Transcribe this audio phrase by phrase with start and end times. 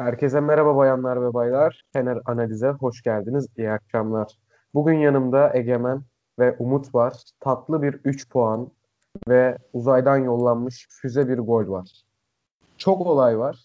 [0.00, 1.82] Herkese merhaba bayanlar ve baylar.
[1.92, 3.46] Fener Analiz'e hoş geldiniz.
[3.56, 4.32] İyi akşamlar.
[4.74, 6.02] Bugün yanımda Egemen
[6.38, 7.22] ve Umut var.
[7.40, 8.70] Tatlı bir 3 puan
[9.28, 11.88] ve uzaydan yollanmış füze bir gol var.
[12.78, 13.56] Çok olay var.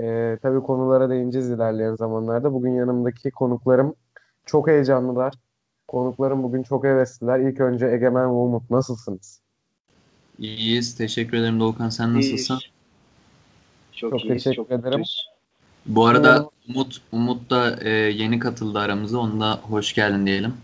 [0.00, 2.52] Ee, tabii konulara değineceğiz ilerleyen zamanlarda.
[2.52, 3.94] Bugün yanımdaki konuklarım
[4.46, 5.34] çok heyecanlılar.
[5.88, 7.38] Konuklarım bugün çok hevesliler.
[7.40, 9.40] İlk önce Egemen ve Umut nasılsınız?
[10.38, 10.96] İyiyiz.
[10.96, 11.88] Teşekkür ederim Doğukan.
[11.88, 12.58] Sen nasılsın?
[13.92, 14.84] Çok, çok iyiyiz, teşekkür çok ederim.
[14.84, 15.29] Mutluyuz.
[15.86, 19.18] Bu arada Umut Umut da e, yeni katıldı aramıza.
[19.18, 20.54] Onu da hoş geldin diyelim.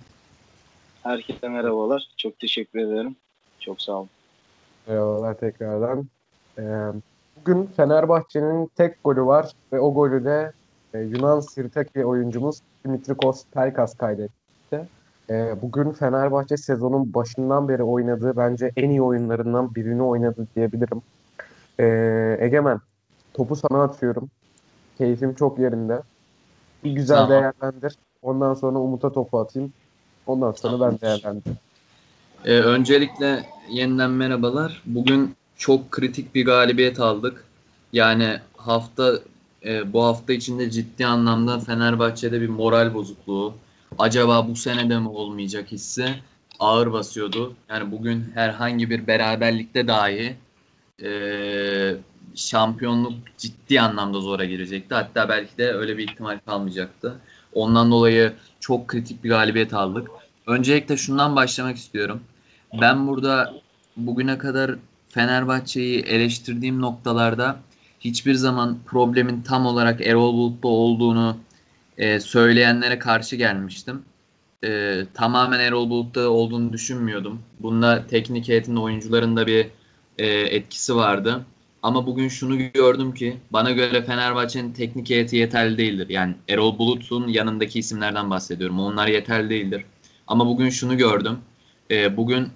[1.03, 2.09] Herkese merhabalar.
[2.17, 3.17] Çok teşekkür ederim.
[3.61, 4.09] Çok sağ olun.
[4.87, 6.09] Merhabalar tekrardan.
[6.59, 6.63] Ee,
[7.37, 10.53] bugün Fenerbahçe'nin tek golü var ve o golü de
[10.95, 14.89] e, Yunan Sirtaki oyuncumuz Dimitrikos Pelkas kaydetti.
[15.31, 21.03] E, bugün Fenerbahçe sezonun başından beri oynadığı bence en iyi oyunlarından birini oynadı diyebilirim.
[21.81, 21.87] E,
[22.41, 22.81] Egemen,
[23.35, 24.31] topu sana atıyorum.
[24.99, 26.03] Keyfim çok yerinde.
[26.85, 27.31] Bir güzel tamam.
[27.31, 27.95] değerlendir.
[28.23, 29.73] Ondan sonra Umut'a topu atayım.
[30.27, 30.93] Ondan sonra tamam.
[30.93, 31.59] ben değerlendireyim.
[32.45, 34.83] Ee, öncelikle yeniden merhabalar.
[34.87, 37.45] Bugün çok kritik bir galibiyet aldık.
[37.93, 39.13] Yani hafta
[39.65, 43.55] e, bu hafta içinde ciddi anlamda Fenerbahçe'de bir moral bozukluğu.
[43.99, 46.15] Acaba bu sene de mi olmayacak hissi
[46.59, 47.55] ağır basıyordu.
[47.69, 50.37] Yani bugün herhangi bir beraberlikte dahi
[51.03, 51.11] e,
[52.37, 54.95] şampiyonluk ciddi anlamda zora girecekti.
[54.95, 57.21] Hatta belki de öyle bir ihtimal kalmayacaktı.
[57.53, 60.09] Ondan dolayı çok kritik bir galibiyet aldık.
[60.47, 62.21] Öncelikle şundan başlamak istiyorum.
[62.81, 63.55] Ben burada
[63.97, 64.75] bugüne kadar
[65.09, 67.57] Fenerbahçe'yi eleştirdiğim noktalarda
[68.01, 71.37] hiçbir zaman problemin tam olarak Erol Bulut'ta olduğunu
[71.99, 74.03] e, söyleyenlere karşı gelmiştim.
[74.65, 77.43] E, tamamen Erol Bulut'ta olduğunu düşünmüyordum.
[77.61, 79.67] Bunda teknik heyetinde oyuncuların da bir
[80.19, 81.45] e, etkisi vardı.
[81.87, 86.09] Ama bugün şunu gördüm ki bana göre Fenerbahçe'nin teknik heyeti yeterli değildir.
[86.09, 88.81] Yani Erol Bulut'un yanındaki isimlerden bahsediyorum.
[88.81, 89.85] Onlar yeterli değildir.
[90.27, 91.39] Ama bugün şunu gördüm.
[91.91, 92.49] E, bugün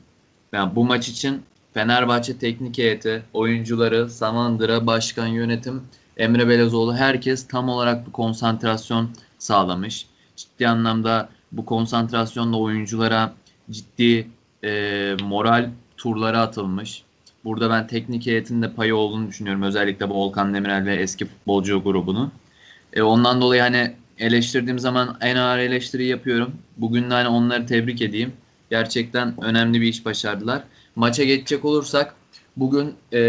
[0.52, 1.42] yani bu maç için
[1.74, 5.82] Fenerbahçe teknik heyeti, oyuncuları, Samandıra, başkan, yönetim,
[6.16, 10.06] Emre Belezoğlu herkes tam olarak bir konsantrasyon sağlamış.
[10.36, 13.34] Ciddi anlamda bu konsantrasyonla oyunculara
[13.70, 14.28] ciddi
[14.64, 17.02] e, moral turları atılmış.
[17.44, 19.62] Burada ben teknik heyetin de payı olduğunu düşünüyorum.
[19.62, 22.30] Özellikle Volkan Demirel ve eski futbolcu grubunu.
[22.92, 26.52] E, ondan dolayı hani eleştirdiğim zaman en ağır eleştiri yapıyorum.
[26.76, 28.32] Bugün de hani onları tebrik edeyim.
[28.70, 30.62] Gerçekten önemli bir iş başardılar.
[30.96, 32.14] Maça geçecek olursak
[32.56, 33.22] bugün e,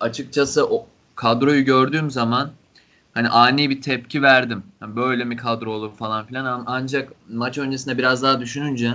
[0.00, 2.50] açıkçası o kadroyu gördüğüm zaman
[3.14, 4.62] hani ani bir tepki verdim.
[4.82, 6.64] Yani böyle mi kadro olur falan filan.
[6.66, 8.92] Ancak maç öncesinde biraz daha düşününce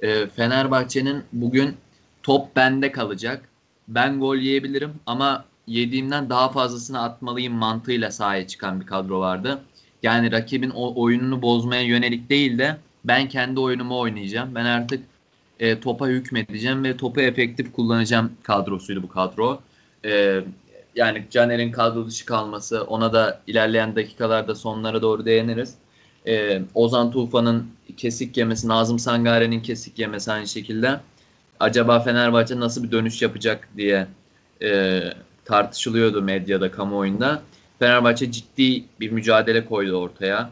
[0.00, 1.76] e, Fenerbahçe'nin bugün
[2.22, 3.48] top bende kalacak
[3.88, 9.60] ben gol yiyebilirim ama yediğimden daha fazlasını atmalıyım mantığıyla sahaya çıkan bir kadro vardı.
[10.02, 14.54] Yani rakibin o oyununu bozmaya yönelik değil de ben kendi oyunumu oynayacağım.
[14.54, 15.04] Ben artık
[15.60, 19.60] e, topa hükmedeceğim ve topu efektif kullanacağım kadrosuydu bu kadro.
[20.04, 20.40] E,
[20.96, 25.74] yani Caner'in kadro dışı kalması ona da ilerleyen dakikalarda sonlara doğru değiniriz.
[26.26, 27.66] E, Ozan Tufan'ın
[27.96, 31.00] kesik yemesi, Nazım Sangare'nin kesik yemesi aynı şekilde
[31.60, 34.06] acaba Fenerbahçe nasıl bir dönüş yapacak diye
[34.62, 35.00] e,
[35.44, 37.42] tartışılıyordu medyada, kamuoyunda.
[37.78, 40.50] Fenerbahçe ciddi bir mücadele koydu ortaya.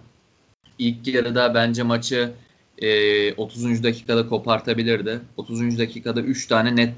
[0.79, 2.33] İlk yarıda bence maçı
[2.79, 3.83] e, 30.
[3.83, 5.21] dakikada kopartabilirdi.
[5.37, 5.79] 30.
[5.79, 6.95] dakikada 3 tane net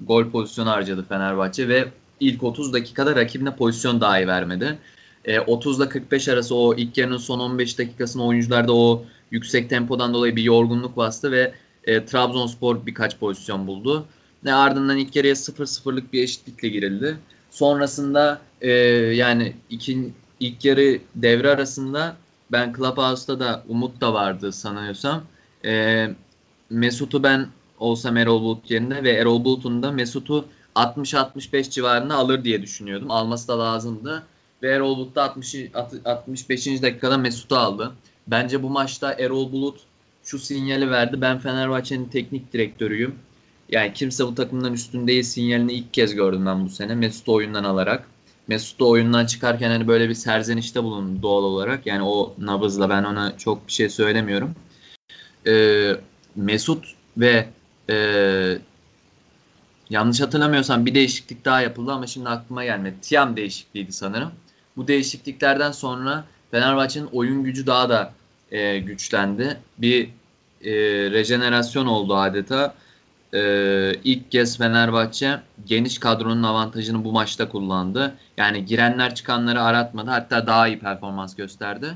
[0.00, 1.88] gol pozisyonu harcadı Fenerbahçe ve
[2.20, 4.78] ilk 30 dakikada rakibine pozisyon dahi vermedi.
[5.24, 10.14] E, 30 ile 45 arası o ilk yarının son 15 dakikasında oyuncularda o yüksek tempodan
[10.14, 11.52] dolayı bir yorgunluk bastı ve
[11.84, 14.06] e, Trabzonspor birkaç pozisyon buldu.
[14.44, 17.16] Ve ardından ilk yarıya 0-0'lık bir eşitlikle girildi.
[17.50, 22.16] Sonrasında e, yani iki, ilk yarı devre arasında
[22.52, 25.22] ben Clubhouse'da da Umut da vardı sanıyorsam.
[25.64, 26.06] E,
[26.70, 27.46] Mesut'u ben
[27.78, 33.10] olsam Erol Bulut yerine ve Erol Bulut'un da Mesut'u 60-65 civarında alır diye düşünüyordum.
[33.10, 34.22] Alması da lazımdı.
[34.62, 35.56] Ve Erol Bulut da 60,
[36.04, 36.66] 65.
[36.66, 37.92] dakikada Mesut'u aldı.
[38.26, 39.80] Bence bu maçta Erol Bulut
[40.30, 41.20] şu sinyali verdi.
[41.20, 43.14] Ben Fenerbahçe'nin teknik direktörüyüm.
[43.68, 46.94] Yani kimse bu takımdan üstün değil sinyalini ilk kez gördüm ben bu sene.
[46.94, 48.06] Mesut'u oyundan alarak.
[48.48, 51.86] Mesut'u oyundan çıkarken hani böyle bir serzenişte bulundu doğal olarak.
[51.86, 54.54] Yani o nabızla ben ona çok bir şey söylemiyorum.
[55.46, 55.92] Ee,
[56.36, 56.84] Mesut
[57.16, 57.48] ve
[57.90, 57.96] e,
[59.90, 62.96] yanlış hatırlamıyorsam bir değişiklik daha yapıldı ama şimdi aklıma gelmedi.
[63.02, 64.30] Tiam değişikliğiydi sanırım.
[64.76, 68.12] Bu değişikliklerden sonra Fenerbahçe'nin oyun gücü daha da
[68.50, 69.56] e, güçlendi.
[69.78, 70.10] Bir
[70.64, 70.72] e,
[71.10, 72.74] rejenerasyon oldu adeta.
[73.34, 78.14] e, ilk kez Fenerbahçe geniş kadronun avantajını bu maçta kullandı.
[78.36, 80.10] Yani girenler çıkanları aratmadı.
[80.10, 81.86] Hatta daha iyi performans gösterdi.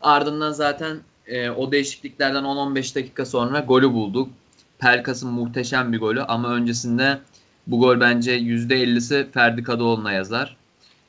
[0.00, 0.96] Ardından zaten
[1.26, 4.30] e, o değişikliklerden 10-15 dakika sonra golü bulduk.
[4.78, 7.18] Pelkas'ın muhteşem bir golü ama öncesinde
[7.66, 10.56] bu gol bence %50'si Ferdi Kadıoğlu'na yazar.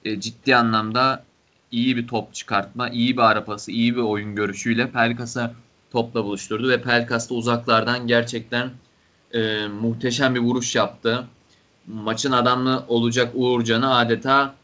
[0.06, 1.24] E, ciddi anlamda
[1.72, 5.54] iyi bir top çıkartma, iyi bir arapası, iyi bir oyun görüşüyle Pelkas'a
[5.94, 8.72] topla buluşturdu ve Pelkas da uzaklardan gerçekten
[9.34, 11.28] e, muhteşem bir vuruş yaptı.
[11.88, 14.56] Maçın adamı olacak Uğurcan'ı adeta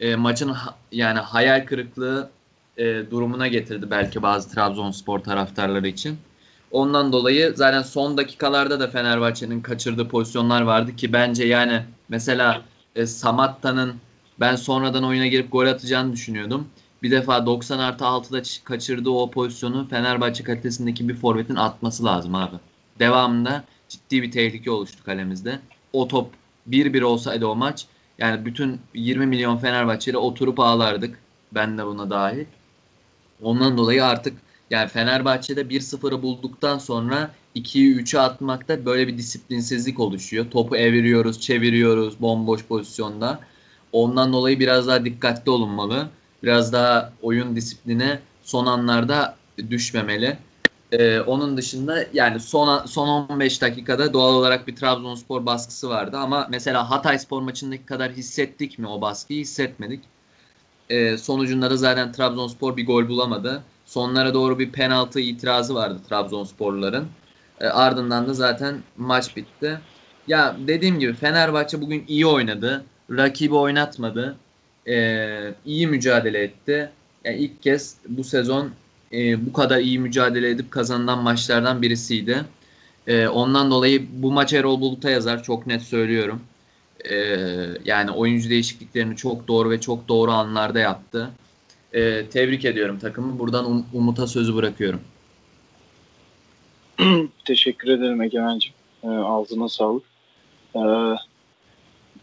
[0.00, 2.30] e, maçın ha, yani hayal kırıklığı
[2.76, 6.18] e, durumuna getirdi belki bazı Trabzonspor taraftarları için.
[6.70, 12.62] Ondan dolayı zaten son dakikalarda da Fenerbahçe'nin kaçırdığı pozisyonlar vardı ki bence yani mesela
[12.96, 13.94] e, Samatta'nın
[14.40, 16.68] ben sonradan oyuna girip gol atacağını düşünüyordum.
[17.02, 22.56] Bir defa 90 artı 6'da kaçırdığı o pozisyonu Fenerbahçe kalitesindeki bir forvetin atması lazım abi.
[22.98, 25.58] Devamında ciddi bir tehlike oluştu kalemizde.
[25.92, 26.30] O top
[26.70, 27.86] 1-1 olsaydı o maç
[28.18, 31.18] yani bütün 20 milyon Fenerbahçeli oturup ağlardık.
[31.52, 32.44] Ben de buna dahil.
[33.42, 34.38] Ondan dolayı artık
[34.70, 40.50] yani Fenerbahçe'de 1-0'ı bulduktan sonra 2'yi 3'e atmakta böyle bir disiplinsizlik oluşuyor.
[40.50, 43.40] Topu eviriyoruz, çeviriyoruz bomboş pozisyonda.
[43.92, 46.08] Ondan dolayı biraz daha dikkatli olunmalı.
[46.42, 49.36] Biraz daha oyun disipline son anlarda
[49.70, 50.38] düşmemeli.
[50.92, 56.46] Ee, onun dışında yani son son 15 dakikada doğal olarak bir Trabzonspor baskısı vardı ama
[56.50, 59.40] mesela Hatay Spor maçındaki kadar hissettik mi o baskıyı?
[59.40, 60.04] Hissetmedik.
[60.90, 63.64] Ee, sonucunda da zaten Trabzonspor bir gol bulamadı.
[63.84, 67.08] Sonlara doğru bir penaltı itirazı vardı Trabzonsporluların.
[67.60, 69.80] Ee, ardından da zaten maç bitti.
[70.26, 72.84] Ya dediğim gibi Fenerbahçe bugün iyi oynadı.
[73.10, 74.40] Rakibi oynatmadı.
[74.88, 76.90] Ee, iyi mücadele etti.
[77.24, 78.70] Yani ilk kez bu sezon
[79.12, 82.44] e, bu kadar iyi mücadele edip kazanılan maçlardan birisiydi.
[83.06, 85.42] E, ondan dolayı bu maç Erol Bulut'a yazar.
[85.42, 86.40] Çok net söylüyorum.
[87.10, 87.16] E,
[87.84, 91.30] yani oyuncu değişikliklerini çok doğru ve çok doğru anlarda yaptı.
[91.92, 93.38] E, tebrik ediyorum takımı.
[93.38, 95.00] Buradan um, Umut'a sözü bırakıyorum.
[97.44, 98.74] Teşekkür ederim Egemen'ciğim.
[99.04, 100.02] E, ağzına sağlık.
[100.74, 100.80] E,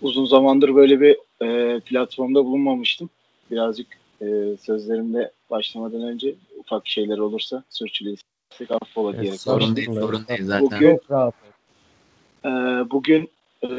[0.02, 3.10] uzun zamandır böyle bir e, platformda bulunmamıştım.
[3.52, 3.88] Birazcık
[4.22, 4.26] e,
[4.62, 9.42] sözlerimde başlamadan önce ufak şeyler olursa sürçüliysek affola evet, diyerek.
[9.42, 10.70] Sorun değil, sorun değil zaten.
[10.72, 11.00] Bugün,
[12.46, 12.50] e,
[12.92, 13.30] bugün
[13.64, 13.70] e,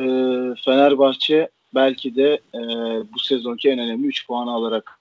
[0.65, 2.61] Fenerbahçe belki de e,
[3.15, 5.01] bu sezonki en önemli 3 puanı alarak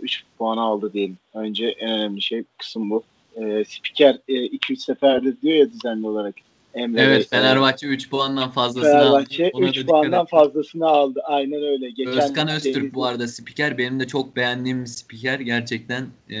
[0.00, 1.18] 3 e, puanı aldı diyelim.
[1.34, 3.02] Önce en önemli şey kısım bu.
[3.36, 6.34] E, spiker 2-3 e, seferdir diyor ya düzenli olarak.
[6.78, 9.52] Emre evet Bey, Fenerbahçe 3 puandan fazlasını Fenerbahçe aldı.
[9.52, 11.20] Fenerbahçe 3 puandan fazlasını aldı.
[11.24, 11.90] Aynen öyle.
[11.90, 12.94] Geçen Özkan Öztürk Denizli...
[12.94, 13.78] bu arada spiker.
[13.78, 15.40] Benim de çok beğendiğim spiker.
[15.40, 16.38] Gerçekten e,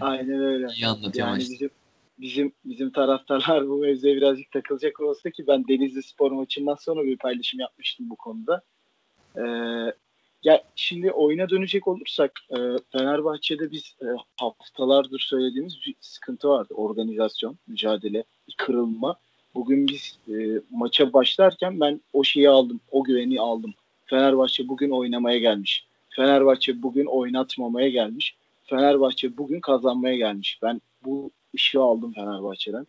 [0.00, 0.66] Aynen öyle.
[0.76, 1.70] iyi anlatıyor yani bizim,
[2.18, 7.16] bizim, bizim taraftarlar bu mevzuya birazcık takılacak olsa ki ben Denizli Spor maçından sonra bir
[7.16, 8.62] paylaşım yapmıştım bu konuda.
[9.36, 9.42] Ee,
[10.42, 12.56] ya şimdi oyuna dönecek olursak e,
[12.92, 14.06] Fenerbahçe'de biz e,
[14.40, 16.74] haftalardır söylediğimiz bir sıkıntı vardı.
[16.74, 18.24] Organizasyon, mücadele,
[18.56, 19.16] kırılma
[19.54, 23.74] Bugün biz e, maça başlarken ben o şeyi aldım, o güveni aldım.
[24.06, 25.86] Fenerbahçe bugün oynamaya gelmiş.
[26.08, 28.36] Fenerbahçe bugün oynatmamaya gelmiş.
[28.62, 30.58] Fenerbahçe bugün kazanmaya gelmiş.
[30.62, 32.86] Ben bu ışığı aldım Fenerbahçe'den.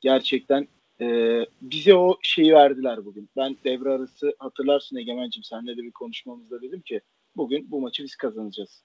[0.00, 0.68] Gerçekten
[1.00, 3.28] e, bize o şeyi verdiler bugün.
[3.36, 7.00] Ben devre arası hatırlarsın Egemen'cim senle de bir konuşmamızda dedim ki
[7.36, 8.82] bugün bu maçı biz kazanacağız.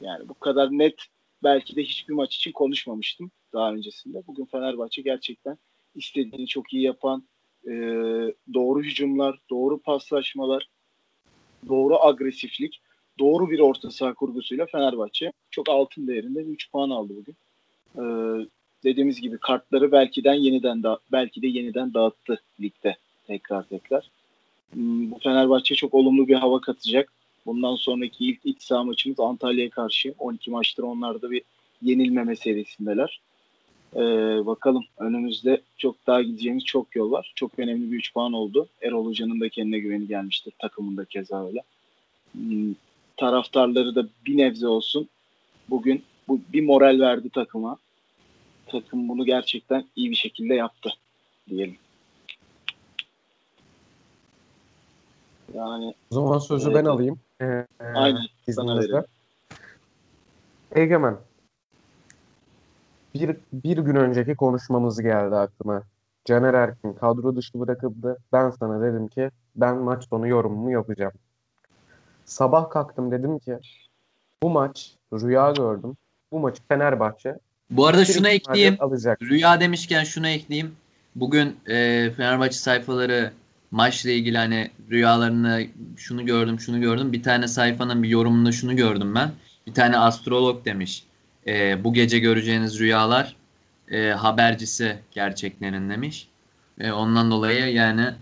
[0.00, 0.94] Yani bu kadar net
[1.42, 4.22] belki de hiçbir maç için konuşmamıştım daha öncesinde.
[4.26, 5.58] Bugün Fenerbahçe gerçekten
[5.94, 7.24] istediğini çok iyi yapan,
[7.66, 7.72] e,
[8.54, 10.68] doğru hücumlar, doğru paslaşmalar,
[11.68, 12.80] doğru agresiflik,
[13.18, 17.36] doğru bir orta saha kurgusuyla Fenerbahçe çok altın değerinde 3 puan aldı bugün.
[17.96, 18.02] E,
[18.84, 22.96] dediğimiz gibi kartları belki de yeniden da belki de yeniden dağıttı ligde
[23.26, 24.10] tekrar tekrar.
[24.72, 27.12] Hmm, bu Fenerbahçe çok olumlu bir hava katacak.
[27.46, 30.14] Bundan sonraki ilk iç saha maçımız Antalya'ya karşı.
[30.18, 31.42] 12 maçtır onlar da bir
[31.82, 33.20] yenilmeme serisindeler.
[33.96, 37.32] Ee, bakalım önümüzde çok daha gideceğimiz çok yol var.
[37.34, 38.68] Çok önemli bir 3 puan oldu.
[38.82, 40.52] Erol Hoca'nın da kendine güveni gelmiştir.
[40.58, 41.62] Takımında keza öyle.
[42.32, 42.74] Hmm,
[43.16, 45.08] taraftarları da bir nebze olsun
[45.70, 47.76] bugün bu bir moral verdi takıma.
[48.66, 50.90] Takım bunu gerçekten iyi bir şekilde yaptı
[51.50, 51.76] diyelim.
[55.54, 56.76] Yani o zaman sözü evet.
[56.76, 57.18] ben alayım.
[57.40, 58.26] Ee, Aynen.
[58.46, 59.04] İzninizle.
[60.74, 61.16] Egemen,
[63.14, 65.82] bir, bir gün önceki konuşmamız geldi aklıma.
[66.24, 68.18] Caner Erkin kadro dışı bırakıldı.
[68.32, 71.12] Ben sana dedim ki ben maç sonu yorumumu yapacağım.
[72.24, 73.58] Sabah kalktım dedim ki
[74.42, 75.96] bu maç rüya gördüm.
[76.32, 77.38] Bu maçı Fenerbahçe
[77.70, 78.76] bu arada şunu ekleyeyim.
[78.80, 79.22] Alacak.
[79.22, 80.76] Rüya demişken şunu ekleyeyim.
[81.14, 83.32] bugün e, Fenerbahçe sayfaları
[83.70, 85.66] maçla ilgili hani rüyalarını
[85.96, 87.12] şunu gördüm şunu gördüm.
[87.12, 89.30] Bir tane sayfanın bir yorumunda şunu gördüm ben.
[89.66, 91.04] Bir tane astrolog demiş.
[91.46, 93.36] E, bu gece göreceğiniz rüyalar
[93.90, 96.28] e, habercisi gerçeklerin demiş.
[96.80, 98.14] E, ondan dolayı yani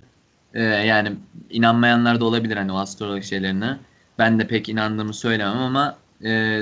[0.55, 1.17] e, yani
[1.51, 3.79] inanmayanlar da olabilir hani o astrolog şeylerine.
[4.19, 6.61] Ben de pek inandığımı söylemem ama e,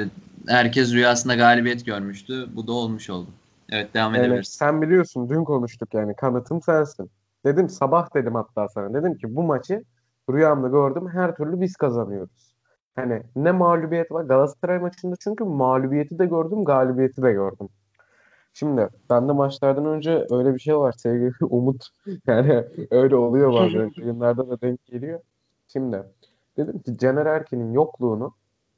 [0.49, 2.49] herkes rüyasında galibiyet görmüştü.
[2.55, 3.31] Bu da olmuş oldu.
[3.69, 4.49] Evet devam Yani edebiliriz.
[4.49, 7.11] sen biliyorsun dün konuştuk yani kanıtım sensin.
[7.45, 8.95] Dedim sabah dedim hatta sana.
[8.95, 9.85] Dedim ki bu maçı
[10.31, 12.50] rüyamda gördüm her türlü biz kazanıyoruz.
[12.97, 17.69] Hani ne mağlubiyet var Galatasaray maçında çünkü mağlubiyeti de gördüm galibiyeti de gördüm.
[18.55, 21.89] Şimdi ben de maçlardan önce öyle bir şey var sevgili Umut.
[22.27, 25.21] Yani öyle oluyor bazen yayınlarda da denk geliyor.
[25.69, 26.03] Şimdi
[26.57, 28.35] dedim ki Caner Erkin'in yokluğunu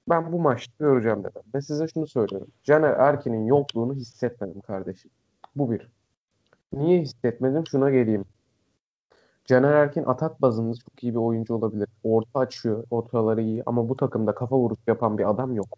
[0.08, 1.42] ben bu maçta göreceğim dedim.
[1.54, 2.48] Ve size şunu söylüyorum.
[2.64, 5.10] Caner Erkin'in yokluğunu hissetmedim kardeşim.
[5.56, 5.88] Bu bir.
[6.72, 7.66] Niye hissetmedim?
[7.66, 8.24] Şuna geleyim.
[9.44, 11.88] Caner Erkin atak bazında çok iyi bir oyuncu olabilir.
[12.04, 15.68] Orta açıyor, ortaları iyi ama bu takımda kafa vuruş yapan bir adam yok.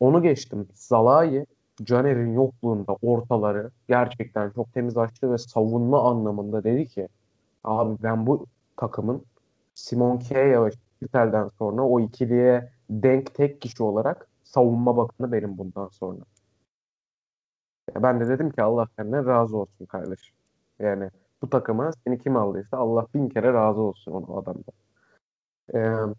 [0.00, 0.68] Onu geçtim.
[0.74, 1.46] Zalai,
[1.82, 7.08] Caner'in yokluğunda ortaları gerçekten çok temiz açtı ve savunma anlamında dedi ki
[7.64, 8.46] abi ben bu
[8.76, 9.24] takımın
[9.74, 10.70] Simon Kea ve
[11.02, 16.20] Kittel'den sonra o ikiliye denk tek kişi olarak savunma bakanı benim bundan sonra.
[17.96, 20.34] Ben de dedim ki Allah senden razı olsun kardeşim.
[20.78, 21.10] Yani
[21.42, 24.72] bu takıma seni kim aldıysa Allah bin kere razı olsun onu adamda.
[25.74, 26.14] Ee,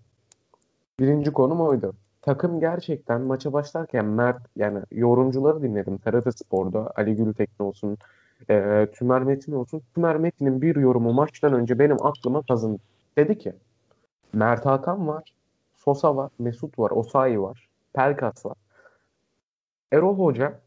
[0.99, 1.93] birinci konum oydu.
[2.21, 5.97] Takım gerçekten maça başlarken Mert yani yorumcuları dinledim.
[5.97, 7.97] TRT Spor'da Ali Gültekin olsun,
[8.49, 9.81] e, Tümer Metin olsun.
[9.95, 12.79] Tümer Metin'in bir yorumu maçtan önce benim aklıma kazındı.
[13.17, 13.53] Dedi ki
[14.33, 15.33] Mert Hakan var,
[15.75, 18.55] Sosa var, Mesut var, Osayi var, Pelkas var.
[19.91, 20.59] Erol Hoca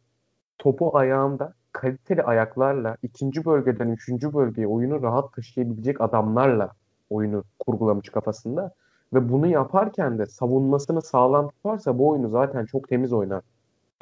[0.59, 6.73] topu ayağında kaliteli ayaklarla ikinci bölgeden üçüncü bölgeye oyunu rahat taşıyabilecek adamlarla
[7.11, 8.73] oyunu kurgulamış kafasında.
[9.15, 13.43] Ve bunu yaparken de savunmasını sağlam tutarsa bu oyunu zaten çok temiz oynar.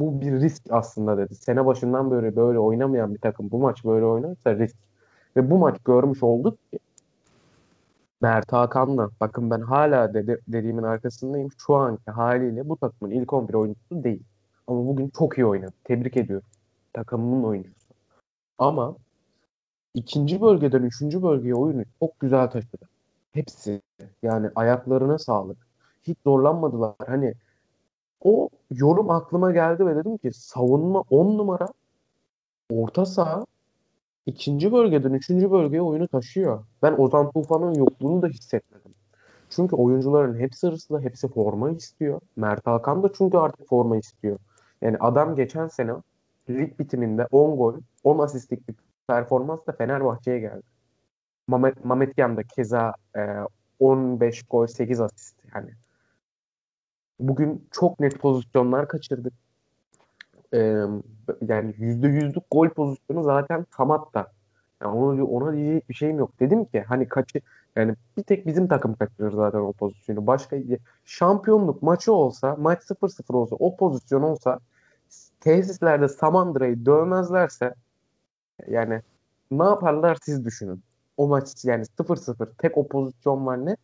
[0.00, 1.34] Bu bir risk aslında dedi.
[1.34, 4.76] Sene başından böyle böyle oynamayan bir takım bu maç böyle oynarsa risk.
[5.36, 6.78] Ve bu maç görmüş olduk ki
[8.20, 11.48] Mert Hakan'la bakın ben hala dedi, dediğimin arkasındayım.
[11.58, 14.22] Şu anki haliyle bu takımın ilk 11 oyuncusu değil.
[14.66, 15.72] Ama bugün çok iyi oynadı.
[15.84, 16.46] Tebrik ediyorum.
[16.98, 17.94] Takımının oyuncusu.
[18.58, 18.96] Ama
[19.94, 22.88] ikinci bölgeden üçüncü bölgeye oyunu çok güzel taşıdı.
[23.32, 23.82] Hepsi.
[24.22, 25.56] Yani ayaklarına sağlık.
[26.02, 26.94] Hiç zorlanmadılar.
[27.06, 27.34] Hani
[28.20, 31.68] o yorum aklıma geldi ve dedim ki savunma 10 numara
[32.70, 33.46] orta saha
[34.26, 36.64] ikinci bölgeden üçüncü bölgeye oyunu taşıyor.
[36.82, 38.94] Ben Ozan Tufan'ın yokluğunu da hissetmedim.
[39.50, 42.20] Çünkü oyuncuların hepsi hırslı, hepsi forma istiyor.
[42.36, 44.38] Mert Hakan da çünkü artık forma istiyor.
[44.82, 45.92] Yani adam geçen sene
[46.50, 47.74] lig bitiminde 10 gol,
[48.04, 48.74] 10 asistlik bir
[49.08, 50.62] performansla Fenerbahçe'ye geldi.
[51.84, 53.20] Mehmet Yam da keza e,
[53.78, 55.36] 15 gol, 8 asist.
[55.54, 55.70] Yani
[57.20, 59.32] bugün çok net pozisyonlar kaçırdık.
[60.54, 60.58] E,
[61.48, 64.32] yani %100'lük gol pozisyonu zaten Samat'ta.
[64.82, 66.40] Yani ona, ona diyecek bir şeyim yok.
[66.40, 67.40] Dedim ki hani kaçı
[67.76, 70.26] yani bir tek bizim takım kaçırır zaten o pozisyonu.
[70.26, 70.56] Başka
[71.04, 74.58] şampiyonluk maçı olsa, maç 0-0 olsa, o pozisyon olsa
[75.40, 77.74] tesislerde Samandıra'yı dövmezlerse
[78.68, 79.02] yani
[79.50, 80.82] ne yaparlar siz düşünün.
[81.16, 83.76] O maç yani 0-0 tek o pozisyon var ne?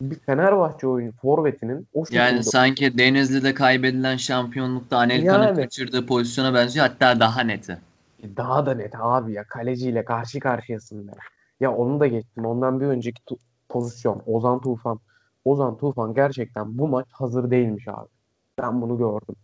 [0.00, 5.56] Bir Fenerbahçe oyun forvetinin o şekilde Yani sanki Denizli'de kaybedilen şampiyonlukta Anelka'nın Yani.
[5.62, 6.86] kaçırdığı pozisyona benziyor.
[6.86, 7.78] Hatta daha neti.
[8.36, 11.10] daha da net abi ya kaleciyle karşı karşıyasın.
[11.60, 12.44] Ya onu da geçtim.
[12.46, 15.00] Ondan bir önceki tu- pozisyon Ozan Tufan.
[15.44, 18.08] Ozan Tufan gerçekten bu maç hazır değilmiş abi.
[18.58, 19.36] Ben bunu gördüm.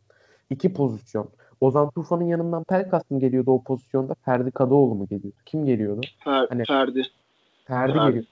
[0.54, 1.28] İki pozisyon.
[1.61, 4.14] Ozan Tufan'ın yanından Pelkas mı geliyordu o pozisyonda?
[4.25, 5.37] Ferdi Kadıoğlu mu geliyordu?
[5.46, 6.00] Kim geliyordu?
[6.25, 7.02] Fer- Hani- Ferdi.
[7.64, 8.06] Ferdi Ferdi.
[8.08, 8.25] geliyor.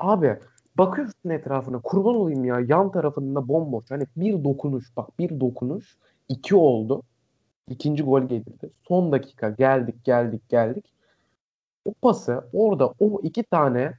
[0.00, 0.36] Abi
[0.78, 3.90] bakıyorsun etrafına kurban olayım ya yan tarafında bomboş.
[3.90, 5.96] Hani bir dokunuş bak bir dokunuş
[6.28, 7.02] iki oldu.
[7.70, 8.70] İkinci gol gelirdi.
[8.88, 10.84] Son dakika geldik geldik geldik.
[11.84, 13.92] O pası orada o iki tane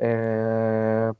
[0.00, 1.12] eee,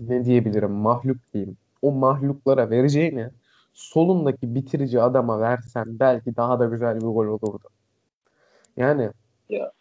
[0.00, 1.56] ne diyebilirim mahluk diyeyim.
[1.82, 3.28] O mahluklara vereceğini
[3.76, 7.68] solundaki bitirici adama versen belki daha da güzel bir gol olurdu.
[8.76, 9.10] Yani
[9.48, 9.72] Ya.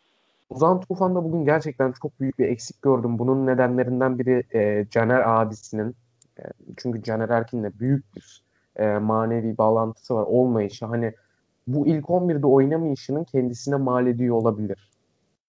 [0.50, 3.20] Ozan Tufan'da bugün gerçekten çok büyük bir eksik gördüm.
[3.20, 5.96] Bunun nedenlerinden biri e, Caner abisinin.
[6.40, 6.44] E,
[6.78, 8.44] çünkü Caner Erkin'le büyük bir
[8.76, 10.24] e, manevi bağlantısı var.
[10.24, 10.86] Olmayışı.
[10.86, 11.14] Hani
[11.68, 14.90] bu ilk 11'de oynamayışının kendisine mal ediyor olabilir.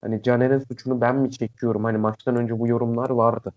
[0.03, 1.85] Hani Caner'in suçunu ben mi çekiyorum?
[1.85, 3.53] Hani maçtan önce bu yorumlar vardı.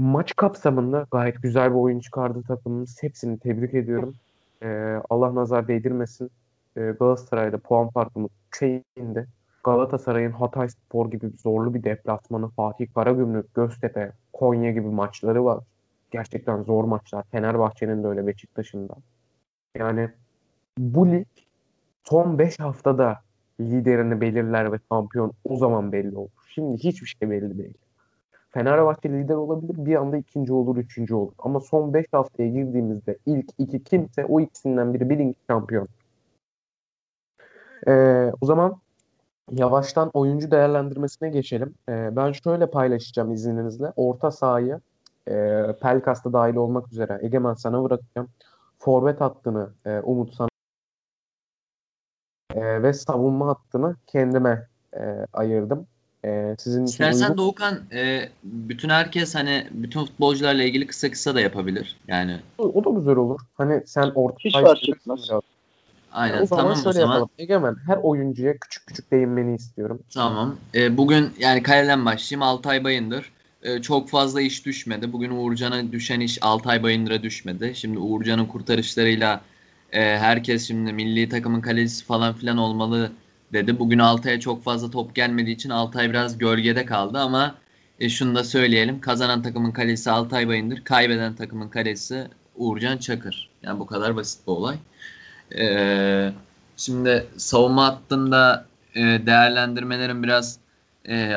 [0.00, 3.02] Maç kapsamında gayet güzel bir oyun çıkardı takımımız.
[3.02, 4.14] Hepsini tebrik ediyorum.
[4.62, 6.30] E, Allah nazar değdirmesin.
[6.76, 9.26] E, Galatasaray'da puan farkımız 3'e indi.
[9.64, 15.64] Galatasaray'ın Hatay Spor gibi zorlu bir deplasmanı, Fatih Karagümrük, Göztepe, Konya gibi maçları var.
[16.10, 17.24] Gerçekten zor maçlar.
[17.30, 18.94] Fenerbahçe'nin de öyle Beşiktaş'ın da.
[19.76, 20.10] Yani
[20.78, 21.26] bu lig
[22.04, 23.20] son 5 haftada
[23.60, 26.30] liderini belirler ve şampiyon o zaman belli olur.
[26.48, 27.74] Şimdi hiçbir şey belli değil.
[28.50, 31.32] Fenerbahçe lider olabilir, bir anda ikinci olur, üçüncü olur.
[31.38, 35.88] Ama son 5 haftaya girdiğimizde ilk iki kimse o ikisinden biri birinci şampiyon.
[37.88, 38.80] Ee, o zaman
[39.50, 41.74] yavaştan oyuncu değerlendirmesine geçelim.
[41.88, 43.92] Ee, ben şöyle paylaşacağım izninizle.
[43.96, 44.80] Orta sahayı
[45.28, 45.32] e,
[45.80, 48.28] Pelkas'ta dahil olmak üzere Egemen sana bırakacağım.
[48.78, 50.48] Forvet hattını e, Umut sana
[52.54, 55.86] e, ve savunma hattını kendime e, ayırdım.
[56.24, 61.34] E, sizin için İstersen uygun- Doğukan e, bütün herkes hani bütün futbolcularla ilgili kısa kısa
[61.34, 61.96] da yapabilir.
[62.08, 63.40] Yani o da güzel olur.
[63.54, 65.20] Hani sen orta Hiç fark etmez.
[66.12, 67.12] aynen o zaman tamam o şöyle zaman.
[67.14, 67.30] yapalım.
[67.38, 70.02] Egemen her oyuncuya küçük küçük değinmeni istiyorum.
[70.14, 70.56] Tamam.
[70.74, 72.42] E, bugün yani kaleden başlayayım.
[72.42, 73.32] Altay Bayındır.
[73.62, 75.12] E, çok fazla iş düşmedi.
[75.12, 77.72] Bugün Uğurcan'a düşen iş Altay Bayındır'a düşmedi.
[77.74, 79.40] Şimdi Uğurcan'ın kurtarışlarıyla
[79.92, 83.12] e, herkes şimdi milli takımın kalecisi falan filan olmalı
[83.52, 83.78] dedi.
[83.78, 87.54] Bugün Altay'a çok fazla top gelmediği için Altay biraz gölgede kaldı ama
[88.00, 89.00] e, şunu da söyleyelim.
[89.00, 90.84] Kazanan takımın kalecisi Altay Bayındır.
[90.84, 93.50] Kaybeden takımın kalecisi Uğurcan Çakır.
[93.62, 94.76] Yani bu kadar basit bir olay.
[95.58, 96.32] E,
[96.76, 100.58] şimdi savunma hattında e, değerlendirmelerim biraz
[101.08, 101.34] e,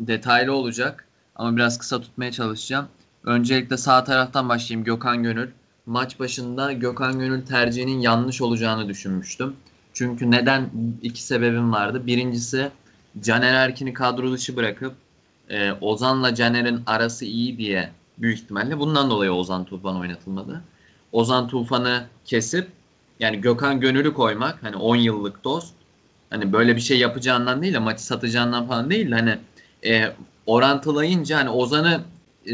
[0.00, 1.04] detaylı olacak
[1.36, 2.88] ama biraz kısa tutmaya çalışacağım.
[3.24, 5.48] Öncelikle sağ taraftan başlayayım Gökhan Gönül.
[5.86, 9.56] Maç başında Gökhan Gönül tercihinin yanlış olacağını düşünmüştüm.
[9.98, 10.70] Çünkü neden?
[11.02, 12.06] iki sebebim vardı.
[12.06, 12.70] Birincisi
[13.22, 14.94] Caner Erkin'i kadro dışı bırakıp
[15.50, 20.62] e, Ozan'la Caner'in arası iyi diye büyük ihtimalle bundan dolayı Ozan Tufan oynatılmadı.
[21.12, 22.68] Ozan Tufan'ı kesip
[23.20, 25.74] yani Gökhan Gönül'ü koymak hani 10 yıllık dost
[26.30, 29.38] hani böyle bir şey yapacağından değil de maçı satacağından falan değil de hani
[29.86, 30.12] e,
[30.46, 32.00] orantılayınca hani Ozan'ı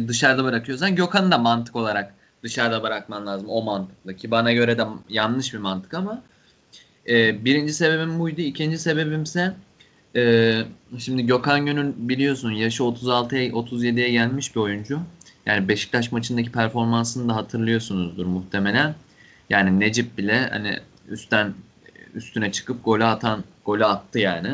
[0.09, 3.49] dışarıda bırakıyorsan Gökhan'ı da mantık olarak dışarıda bırakman lazım.
[3.49, 6.23] O mantıklı ki bana göre de yanlış bir mantık ama
[7.09, 8.41] e, birinci sebebim buydu.
[8.41, 9.55] İkinci sebebimse
[10.17, 10.55] e,
[10.99, 15.01] şimdi Gökhan Gönül biliyorsun yaşı 36'ya 37'ye gelmiş bir oyuncu.
[15.47, 18.95] Yani Beşiktaş maçındaki performansını da hatırlıyorsunuzdur muhtemelen.
[19.51, 21.55] Yani Necip bile hani üstten
[22.15, 24.49] üstüne çıkıp golü atan golü attı yani.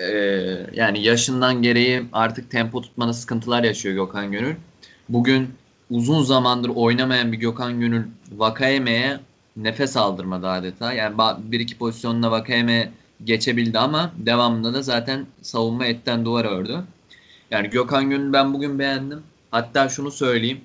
[0.00, 4.54] Ee, yani yaşından gereği artık tempo tutmada sıkıntılar yaşıyor Gökhan Gönül.
[5.08, 5.50] Bugün
[5.90, 8.02] uzun zamandır oynamayan bir Gökhan Gönül
[8.36, 9.20] Vakayeme'ye
[9.56, 10.92] nefes aldırmadı adeta.
[10.92, 12.92] Yani bir iki pozisyonla Vakayeme
[13.24, 16.84] geçebildi ama devamında da zaten savunma etten duvar ördü.
[17.50, 19.22] Yani Gökhan Gönül ben bugün beğendim.
[19.50, 20.60] Hatta şunu söyleyeyim.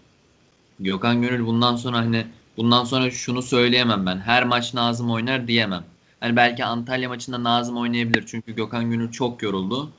[0.80, 2.26] Gökhan Gönül bundan sonra hani
[2.58, 4.18] bundan sonra şunu söyleyemem ben.
[4.18, 5.84] Her maç Nazım oynar diyemem.
[6.20, 9.90] Hani belki Antalya maçında Nazım oynayabilir çünkü Gökhan Gönül çok yoruldu.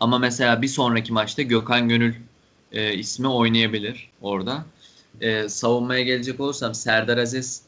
[0.00, 2.14] Ama mesela bir sonraki maçta Gökhan Gönül
[2.72, 4.64] e, ismi oynayabilir orada.
[5.20, 7.67] E, savunmaya gelecek olursam Serdar Aziz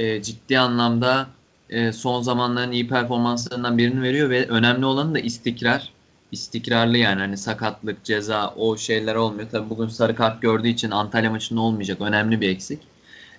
[0.00, 1.26] e, ciddi anlamda
[1.70, 5.88] e, son zamanların iyi performanslarından birini veriyor ve önemli olan da istikrar.
[6.32, 9.48] İstikrarlı yani hani sakatlık, ceza o şeyler olmuyor.
[9.52, 12.00] Tabii bugün sarı kart gördüğü için Antalya maçında olmayacak.
[12.00, 12.78] Önemli bir eksik.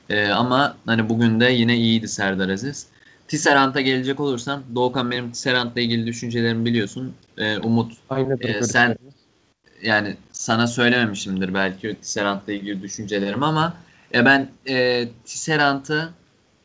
[0.09, 2.87] E, ama hani bugün de yine iyiydi Serdar Aziz.
[3.27, 7.13] Tisserant'a gelecek olursam Doğukan benim Tisserant'la ilgili düşüncelerimi biliyorsun.
[7.37, 8.97] E, Umut Aynıdır Ee, sen-
[9.83, 13.73] yani sana söylememişimdir belki Tisserant'la ilgili düşüncelerim ama
[14.13, 16.09] e, ben e, Tisserant'ı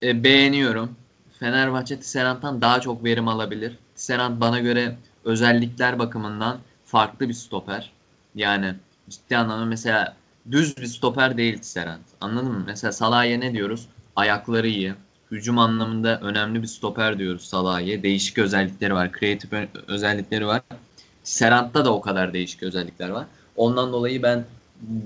[0.03, 0.97] e, beğeniyorum.
[1.39, 3.79] Fenerbahçe Tisserant'tan daha çok verim alabilir.
[3.95, 7.93] Tisserant bana göre özellikler bakımından farklı bir stoper.
[8.35, 8.75] Yani
[9.11, 10.17] ciddi anlamda mesela
[10.51, 12.03] düz bir stoper değil Tisserant.
[12.21, 12.65] Anladın mı?
[12.67, 13.87] Mesela Salah'a ne diyoruz?
[14.17, 14.95] Ayakları iyi.
[15.31, 17.81] Hücum anlamında önemli bir stoper diyoruz Salah'a.
[17.81, 19.13] Değişik özellikleri var.
[19.13, 19.51] Kreatif
[19.89, 20.63] özellikleri var.
[21.23, 23.27] Serant'ta da o kadar değişik özellikler var.
[23.57, 24.45] Ondan dolayı ben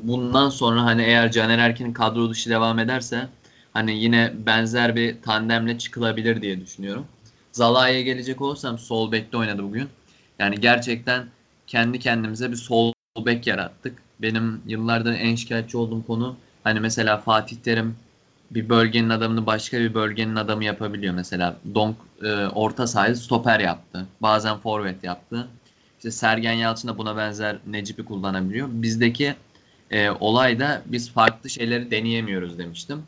[0.02, 3.28] bundan sonra hani eğer Caner Erkin'in kadro dışı devam ederse
[3.72, 7.06] hani yine benzer bir tandemle çıkılabilir diye düşünüyorum.
[7.52, 9.88] Zalai'ye gelecek olursam sol bekte oynadı bugün.
[10.38, 11.26] Yani gerçekten
[11.66, 12.92] kendi kendimize bir sol
[13.26, 14.02] bek yarattık.
[14.22, 17.96] Benim yıllardır en şikayetçi olduğum konu hani mesela Fatih Terim
[18.50, 21.14] bir bölgenin adamını başka bir bölgenin adamı yapabiliyor.
[21.14, 24.06] Mesela Donk e, orta sahayı stoper yaptı.
[24.22, 25.48] Bazen forvet yaptı.
[25.96, 28.68] İşte Sergen Yalçın da buna benzer Necip'i kullanabiliyor.
[28.70, 29.34] Bizdeki
[29.90, 33.02] e, olay da biz farklı şeyleri deneyemiyoruz demiştim.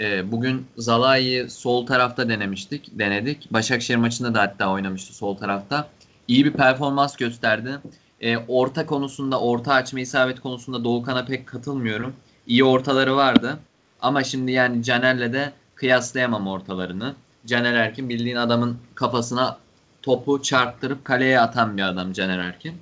[0.00, 3.52] E, bugün Zalai'yi sol tarafta denemiştik, denedik.
[3.52, 5.88] Başakşehir maçında da hatta oynamıştı sol tarafta.
[6.28, 7.78] İyi bir performans gösterdi.
[8.20, 12.14] E, orta konusunda, orta açma isabet konusunda Doğukan'a pek katılmıyorum.
[12.46, 13.58] İyi ortaları vardı.
[14.02, 17.14] Ama şimdi yani Caner'le de kıyaslayamam ortalarını.
[17.46, 19.58] Caner Erkin bildiğin adamın kafasına
[20.02, 22.74] topu çarptırıp kaleye atan bir adam Caner Erkin.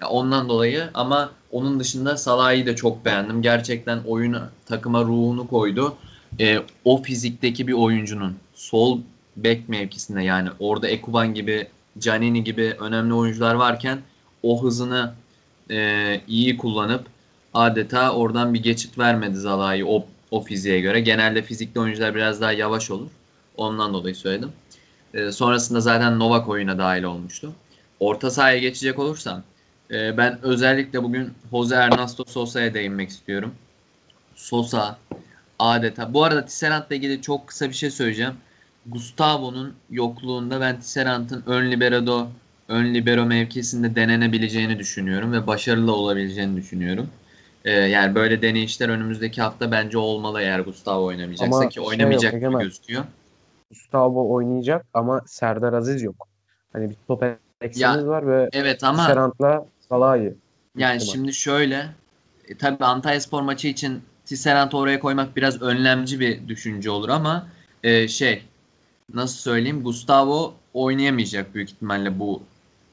[0.00, 3.42] Ya ondan dolayı ama onun dışında Salah'ı da çok beğendim.
[3.42, 5.96] Gerçekten oyunu takıma ruhunu koydu.
[6.40, 9.00] E, o fizikteki bir oyuncunun sol
[9.36, 11.68] bek mevkisinde yani orada Ekuban gibi,
[11.98, 13.98] Canini gibi önemli oyuncular varken
[14.42, 15.14] o hızını
[15.70, 17.06] e, iyi kullanıp
[17.54, 21.00] adeta oradan bir geçit vermedi Zalai o, o fiziğe göre.
[21.00, 23.10] Genelde fizikli oyuncular biraz daha yavaş olur.
[23.56, 24.52] Ondan dolayı söyledim.
[25.14, 27.52] E, sonrasında zaten Novak oyuna dahil olmuştu.
[28.00, 29.42] Orta sahaya geçecek olursam
[29.90, 33.54] e, ben özellikle bugün Jose Ernesto Sosa'ya değinmek istiyorum.
[34.34, 34.98] Sosa
[35.58, 36.14] adeta.
[36.14, 38.34] Bu arada Tisserant'la ilgili çok kısa bir şey söyleyeceğim.
[38.86, 42.28] Gustavo'nun yokluğunda ben Tisserant'ın ön liberado
[42.68, 47.08] ön libero mevkisinde denenebileceğini düşünüyorum ve başarılı olabileceğini düşünüyorum.
[47.64, 52.42] Ee, yani böyle deneyişler önümüzdeki hafta bence olmalı eğer Gustavo oynamayacaksa Ama ki şey oynamayacak
[52.42, 53.04] yok, gibi gözüküyor.
[53.70, 56.28] Gustavo oynayacak ama Serdar Aziz yok.
[56.72, 57.24] Hani bir top
[57.60, 60.34] eksiğimiz var ve Evet ama Serant'la Salah'ı.
[60.76, 61.86] Yani şimdi şöyle
[62.48, 67.46] e, tabii Antalya Spor maçı için Tisserant'ı oraya koymak biraz önlemci bir düşünce olur ama
[67.82, 68.42] e, şey
[69.14, 72.42] nasıl söyleyeyim Gustavo oynayamayacak büyük ihtimalle bu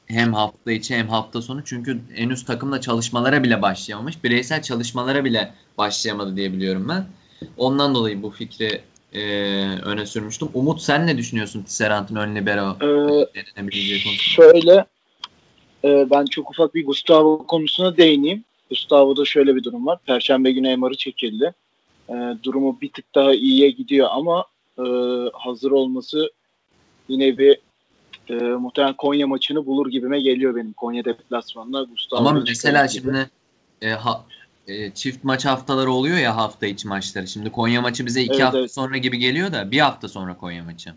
[0.05, 4.23] hem hafta içi hem hafta sonu çünkü henüz takımla çalışmalara bile başlayamamış.
[4.23, 7.05] Bireysel çalışmalara bile başlayamadı diye biliyorum ben.
[7.57, 8.81] Ondan dolayı bu fikri
[9.13, 9.21] e,
[9.83, 10.49] öne sürmüştüm.
[10.53, 13.41] Umut sen ne düşünüyorsun Tisserant'ın ön libero Ee?
[14.17, 14.85] Şöyle
[15.83, 18.43] e, ben çok ufak bir Gustavo konusuna değineyim.
[18.73, 19.99] Gustavo'da şöyle bir durum var.
[20.05, 21.53] Perşembe günü MR'ı çekildi.
[22.09, 24.45] E, durumu bir tık daha iyiye gidiyor ama
[24.79, 24.83] e,
[25.33, 26.31] hazır olması
[27.07, 27.57] yine bir
[28.29, 30.73] e, muhtemelen Konya maçını bulur gibime geliyor benim.
[30.73, 32.19] Konya deplasmanına Gustavo.
[32.19, 33.29] Ama mesela şimdi
[33.81, 34.25] e, ha-
[34.67, 37.27] e, çift maç haftaları oluyor ya hafta içi maçları.
[37.27, 38.73] Şimdi Konya maçı bize iki Evet, hafta evet.
[38.73, 40.93] sonra gibi geliyor da bir hafta sonra Konya maçı.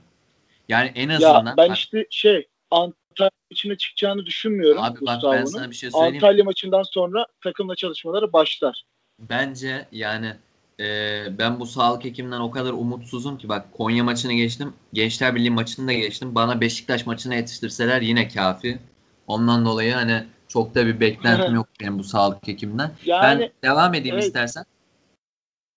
[0.68, 3.05] Yani en ya azından ben bak, işte şey Antalya
[3.50, 6.14] maçına çıkacağını düşünmüyorum abi bak ben sana bir şey söyleyeyim.
[6.14, 8.82] Antalya maçından sonra takımla çalışmaları başlar.
[9.18, 10.36] Bence yani
[10.80, 14.74] e, ben bu sağlık ekiminden o kadar umutsuzum ki bak Konya maçını geçtim.
[14.92, 16.34] Gençler Birliği maçını da geçtim.
[16.34, 18.78] Bana Beşiktaş maçına yetiştirseler yine kafi.
[19.26, 22.92] Ondan dolayı hani çok da bir beklentim yok benim bu sağlık ekiminden.
[23.04, 24.24] Yani ben devam edeyim evet.
[24.24, 24.64] istersen.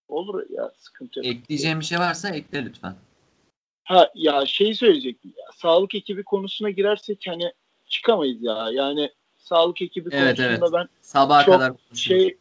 [0.07, 1.27] olur ya sıkıntı yok.
[1.27, 2.95] Ekleyeceğim bir şey varsa ekle lütfen.
[3.89, 5.45] Ha ya şeyi söyleyecektim ya.
[5.55, 7.53] Sağlık ekibi konusuna girersek hani
[7.85, 8.69] çıkamayız ya.
[8.71, 10.73] Yani sağlık ekibi Evet, konusunda evet.
[10.73, 12.37] ben Sabaha Çok kadar şey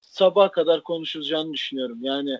[0.00, 1.98] sabaha kadar konuşulacağını düşünüyorum.
[2.00, 2.38] Yani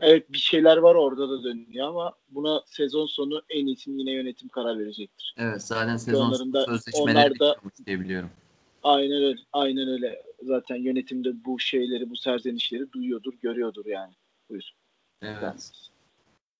[0.00, 4.48] evet bir şeyler var orada da dönüyor ama buna sezon sonu en iyisini yine yönetim
[4.48, 5.34] karar verecektir.
[5.38, 8.30] Evet zaten sezon da- sözleşmeleri da- bitiyormuş diye biliyorum.
[8.82, 9.40] Aynen öyle.
[9.52, 10.22] Aynen öyle.
[10.42, 14.14] Zaten yönetimde bu şeyleri, bu serzenişleri duyuyordur, görüyordur yani.
[14.50, 14.70] Buyur.
[15.22, 15.70] Evet.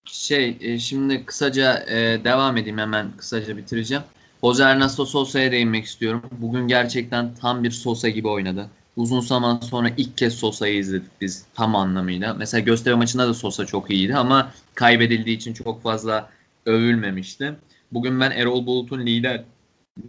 [0.05, 4.03] Şey e, şimdi kısaca e, devam edeyim hemen kısaca bitireceğim.
[4.43, 6.23] Jose Ernesto Sosa'ya değinmek istiyorum.
[6.33, 8.71] Bugün gerçekten tam bir Sosa gibi oynadı.
[8.97, 12.35] Uzun zaman sonra ilk kez Sosa'yı izledik biz tam anlamıyla.
[12.35, 16.31] Mesela Göztepe maçında da Sosa çok iyiydi ama kaybedildiği için çok fazla
[16.67, 17.55] övülmemişti.
[17.93, 19.45] Bugün ben Erol Bulut'un lider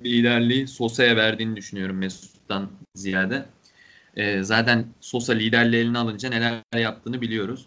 [0.06, 3.46] liderliği Sosa'ya verdiğini düşünüyorum Mesut'tan ziyade.
[4.18, 7.66] E, zaten Sosa liderliği alınca neler yaptığını biliyoruz.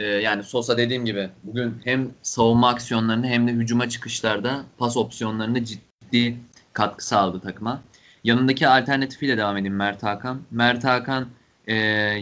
[0.00, 5.64] E, yani Sosa dediğim gibi bugün hem savunma aksiyonlarında hem de hücuma çıkışlarda pas opsiyonlarında
[5.64, 6.36] ciddi
[6.72, 7.82] katkı sağladı takıma.
[8.24, 10.40] Yanındaki alternatifiyle devam edeyim Mert Hakan.
[10.50, 11.28] Mert Hakan
[11.68, 12.16] e,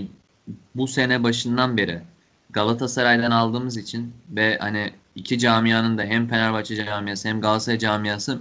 [0.74, 2.00] bu sene başından beri
[2.50, 8.40] Galatasaray'dan aldığımız için ve hani iki camianın da hem Fenerbahçe camiası hem Galatasaray camiası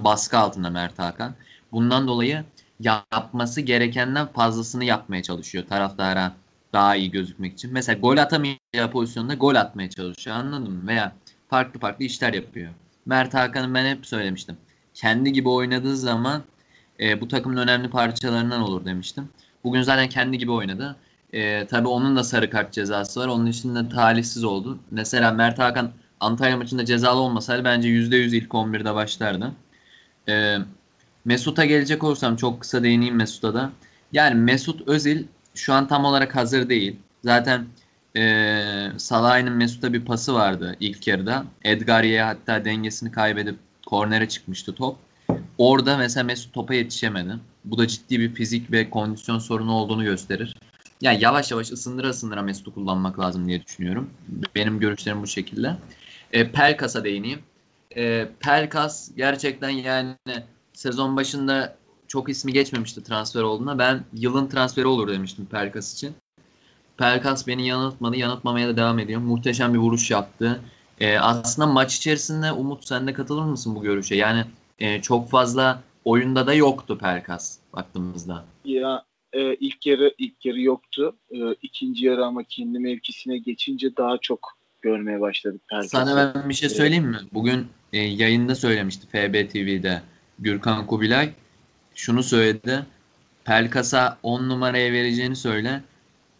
[0.00, 1.34] baskı altında Mert Hakan.
[1.72, 2.44] Bundan dolayı
[2.80, 6.32] yapması gerekenden fazlasını yapmaya çalışıyor taraftara
[6.74, 7.72] daha iyi gözükmek için.
[7.72, 10.86] Mesela gol atamayacağı pozisyonda gol atmaya çalışıyor anladın mı?
[10.86, 11.12] Veya
[11.48, 12.72] farklı farklı işler yapıyor.
[13.06, 14.56] Mert Hakan'ın ben hep söylemiştim.
[14.94, 16.42] Kendi gibi oynadığı zaman
[17.00, 19.28] e, bu takımın önemli parçalarından olur demiştim.
[19.64, 20.96] Bugün zaten kendi gibi oynadı.
[21.32, 23.26] E, tabii onun da sarı kart cezası var.
[23.26, 24.78] Onun dışında talihsiz oldu.
[24.90, 29.52] Mesela Mert Hakan Antalya maçında cezalı olmasaydı bence %100 ilk 11'de başlardı.
[30.28, 30.56] E,
[31.24, 33.70] Mesut'a gelecek olursam çok kısa değineyim Mesut'a da.
[34.12, 36.96] Yani Mesut Özil şu an tam olarak hazır değil.
[37.24, 37.66] Zaten
[38.16, 38.22] e,
[38.96, 41.44] Salah'ın Mesut'a bir pası vardı ilk yarıda.
[41.64, 44.96] Edgar'ye hatta dengesini kaybedip kornere çıkmıştı top.
[45.58, 47.34] Orada mesela Mesut topa yetişemedi.
[47.64, 50.56] Bu da ciddi bir fizik ve kondisyon sorunu olduğunu gösterir.
[51.00, 54.10] Yani yavaş yavaş ısındıra ısındıra Mesut'u kullanmak lazım diye düşünüyorum.
[54.54, 55.76] Benim görüşlerim bu şekilde.
[56.32, 57.40] E, Pelkas'a değineyim.
[57.96, 60.16] E, Pelkas gerçekten yani
[60.72, 61.76] sezon başında
[62.14, 63.78] çok ismi geçmemişti transfer olduğuna.
[63.78, 66.14] Ben yılın transferi olur demiştim Pelkas için.
[66.96, 68.16] Pelkas beni yanıltmadı.
[68.16, 69.20] Yanıltmamaya da devam ediyor.
[69.20, 70.60] Muhteşem bir vuruş yaptı.
[71.00, 74.14] E, aslında maç içerisinde Umut sen de katılır mısın bu görüşe?
[74.14, 74.44] Yani
[74.78, 78.44] e, çok fazla oyunda da yoktu Pelkas baktığımızda.
[78.64, 81.16] Ya e, ilk yarı ilk yarı yoktu.
[81.30, 85.88] E, ikinci yarı ama kendi mevkisine geçince daha çok görmeye başladık Pelkas'ı.
[85.88, 87.18] Sana ben bir şey söyleyeyim mi?
[87.32, 90.02] Bugün e, yayında söylemişti FB TV'de
[90.38, 91.32] Gürkan Kubilay.
[91.94, 92.86] Şunu söyledi.
[93.44, 95.82] Pelkas'a 10 numaraya vereceğini söyle.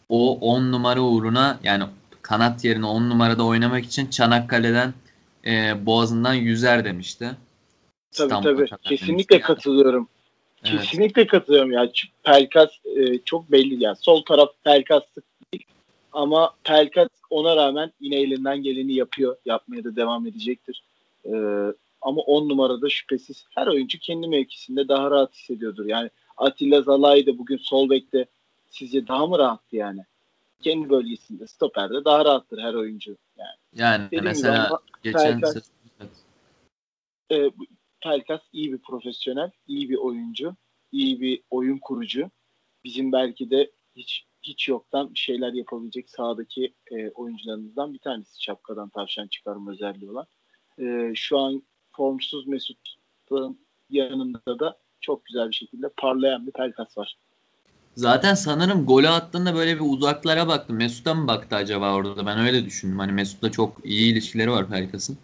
[0.09, 1.83] O 10 numara uğruna yani
[2.21, 4.93] kanat yerine 10 numarada oynamak için Çanakkale'den
[5.45, 7.31] e, Boğazı'ndan yüzer demişti.
[8.11, 8.81] Tabii İstanbul tabii.
[8.83, 9.43] Kesinlikle yani.
[9.43, 10.07] katılıyorum.
[10.63, 10.81] Evet.
[10.81, 11.91] Kesinlikle katılıyorum ya.
[12.23, 13.95] Pelkas e, çok belli ya.
[13.95, 15.03] Sol taraf Pelkas
[15.53, 15.65] değil
[16.13, 19.37] ama Pelkas ona rağmen yine elinden geleni yapıyor.
[19.45, 20.83] Yapmaya da devam edecektir.
[21.25, 21.31] E,
[22.05, 25.85] ama 10 numarada şüphesiz her oyuncu kendi mevkisinde daha rahat hissediyordur.
[25.85, 28.25] Yani Atilla Zalai da bugün sol bekte
[28.69, 30.01] sizce daha mı rahattı yani?
[30.61, 33.17] Kendi bölgesinde stoperde daha rahattır her oyuncu.
[33.37, 35.71] Yani, yani mesela geçen Pelkas,
[37.31, 37.51] e,
[38.03, 40.55] Pelkas iyi bir profesyonel, iyi bir oyuncu,
[40.91, 42.31] iyi bir oyun kurucu.
[42.83, 48.89] Bizim belki de hiç hiç yoktan bir şeyler yapabilecek sahadaki e, oyuncularımızdan bir tanesi şapkadan
[48.89, 50.27] tavşan çıkarma özelliği olan.
[50.79, 51.63] E, şu an
[51.97, 57.17] formsuz Mesut'un yanında da çok güzel bir şekilde parlayan bir Pelkas var.
[57.95, 60.73] Zaten sanırım golü attığında böyle bir uzaklara baktı.
[60.73, 62.25] Mesut'a mı baktı acaba orada?
[62.25, 62.99] Ben öyle düşündüm.
[62.99, 65.17] Hani Mesut'la çok iyi ilişkileri var Pelkas'ın.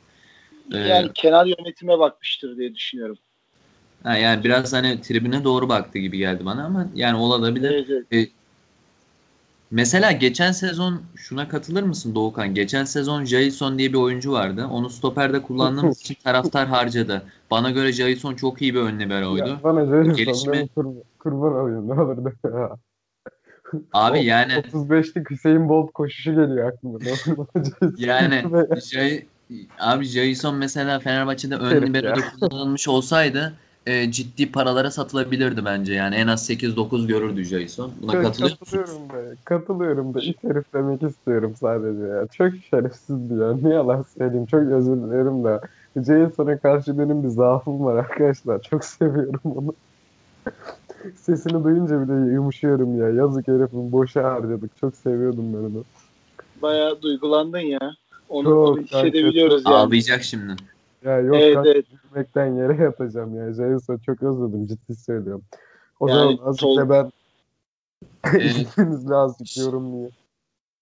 [0.73, 3.17] Ee, yani kenar yönetime bakmıştır diye düşünüyorum.
[4.03, 7.71] Ha, yani biraz hani tribüne doğru baktı gibi geldi bana ama yani olabilir.
[7.71, 8.27] Evet, evet.
[8.29, 8.31] Ee,
[9.71, 12.53] mesela geçen sezon şuna katılır mısın Doğukan?
[12.53, 14.67] Geçen sezon Jason diye bir oyuncu vardı.
[14.71, 17.23] Onu stoperde kullandığımız için taraftar harcadı.
[17.51, 19.49] Bana göre Jason çok iyi bir ön liberoydu.
[19.49, 20.67] Ya bana Jason Gelişimi...
[20.67, 22.77] kurban, kurban olayım ne olurdu ya.
[23.93, 26.99] Abi o, yani 35'lik Hüseyin Bolt koşuşu geliyor aklıma.
[27.97, 28.43] yani
[28.91, 29.25] Jay,
[29.79, 33.53] abi Jason mesela Fenerbahçe'de ön libero'da kullanılmış olsaydı
[33.85, 35.93] e, ciddi paralara satılabilirdi bence.
[35.93, 37.91] Yani en az 8-9 görürdü Jason.
[38.01, 39.35] Buna evet, katılıyor Katılıyorum be.
[39.45, 42.27] Katılıyorum herif demek istiyorum sadece ya.
[42.27, 43.57] Çok şerefsizdi ya.
[43.61, 44.45] Ne yalan söyleyeyim.
[44.45, 45.61] Çok özür dilerim da.
[45.95, 48.61] Jason'a karşı benim bir zaafım var arkadaşlar.
[48.61, 49.73] Çok seviyorum onu.
[51.15, 53.09] Sesini duyunca bile yumuşuyorum ya.
[53.09, 54.77] Yazık herifin boşa harcadık.
[54.77, 55.83] Çok seviyordum ben onu.
[56.61, 57.95] Bayağı duygulandın ya.
[58.29, 59.75] Onu, çok, onu hissedebiliyoruz yani.
[59.75, 60.55] Ağlayacak şimdi.
[61.05, 61.85] Ya yok evet, evet.
[61.91, 63.53] yürümekten yere yatacağım ya.
[63.53, 65.43] Jails'a çok özledim ciddi söylüyorum.
[65.99, 67.11] O yani, zaman azıcık da ben
[68.39, 70.11] izninizle azıcık yorumlayayım.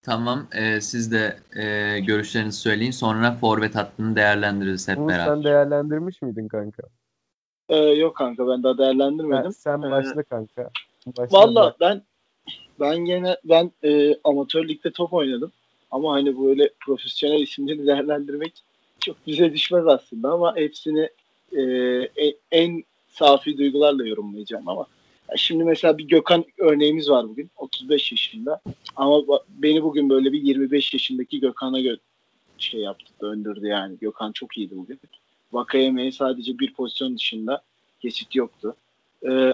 [0.03, 0.47] Tamam.
[0.53, 2.91] E, siz de e, görüşlerinizi söyleyin.
[2.91, 5.25] Sonra forvet hattını değerlendiririz hep Bunu beraber.
[5.25, 6.83] Sen değerlendirmiş miydin kanka?
[7.69, 9.45] Ee, yok kanka ben daha değerlendirmedim.
[9.45, 10.69] Ben, sen ee, başla kanka.
[11.17, 12.01] Valla ben
[12.79, 15.51] ben gene ben e, amatör ligde top oynadım.
[15.91, 18.63] Ama hani böyle profesyonel isimleri değerlendirmek
[18.99, 21.09] çok bize düşmez aslında ama hepsini
[21.51, 24.85] e, e, en safi duygularla yorumlayacağım ama
[25.35, 28.61] şimdi mesela bir Gökhan örneğimiz var bugün 35 yaşında
[28.95, 31.95] ama beni bugün böyle bir 25 yaşındaki Gökhan'a gö
[32.57, 34.99] şey yaptı döndürdü yani Gökhan çok iyiydi bugün.
[35.51, 37.61] Vakayeme'ye sadece bir pozisyon dışında
[37.99, 38.75] geçit yoktu.
[39.29, 39.53] Ee,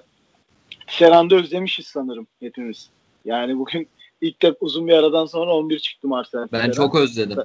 [0.87, 2.89] Serhan'da özlemişiz sanırım hepimiz.
[3.25, 3.87] Yani bugün
[4.21, 6.47] ilk de uzun bir aradan sonra 11 çıktı Marcel.
[6.51, 7.37] Ben çok özledim.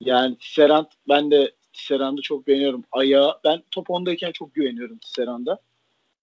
[0.00, 2.84] Yani Tisserand ben de Tisserand'ı çok beğeniyorum.
[2.92, 5.58] Ayağı ben top 10'dayken çok güveniyorum Tisserand'a.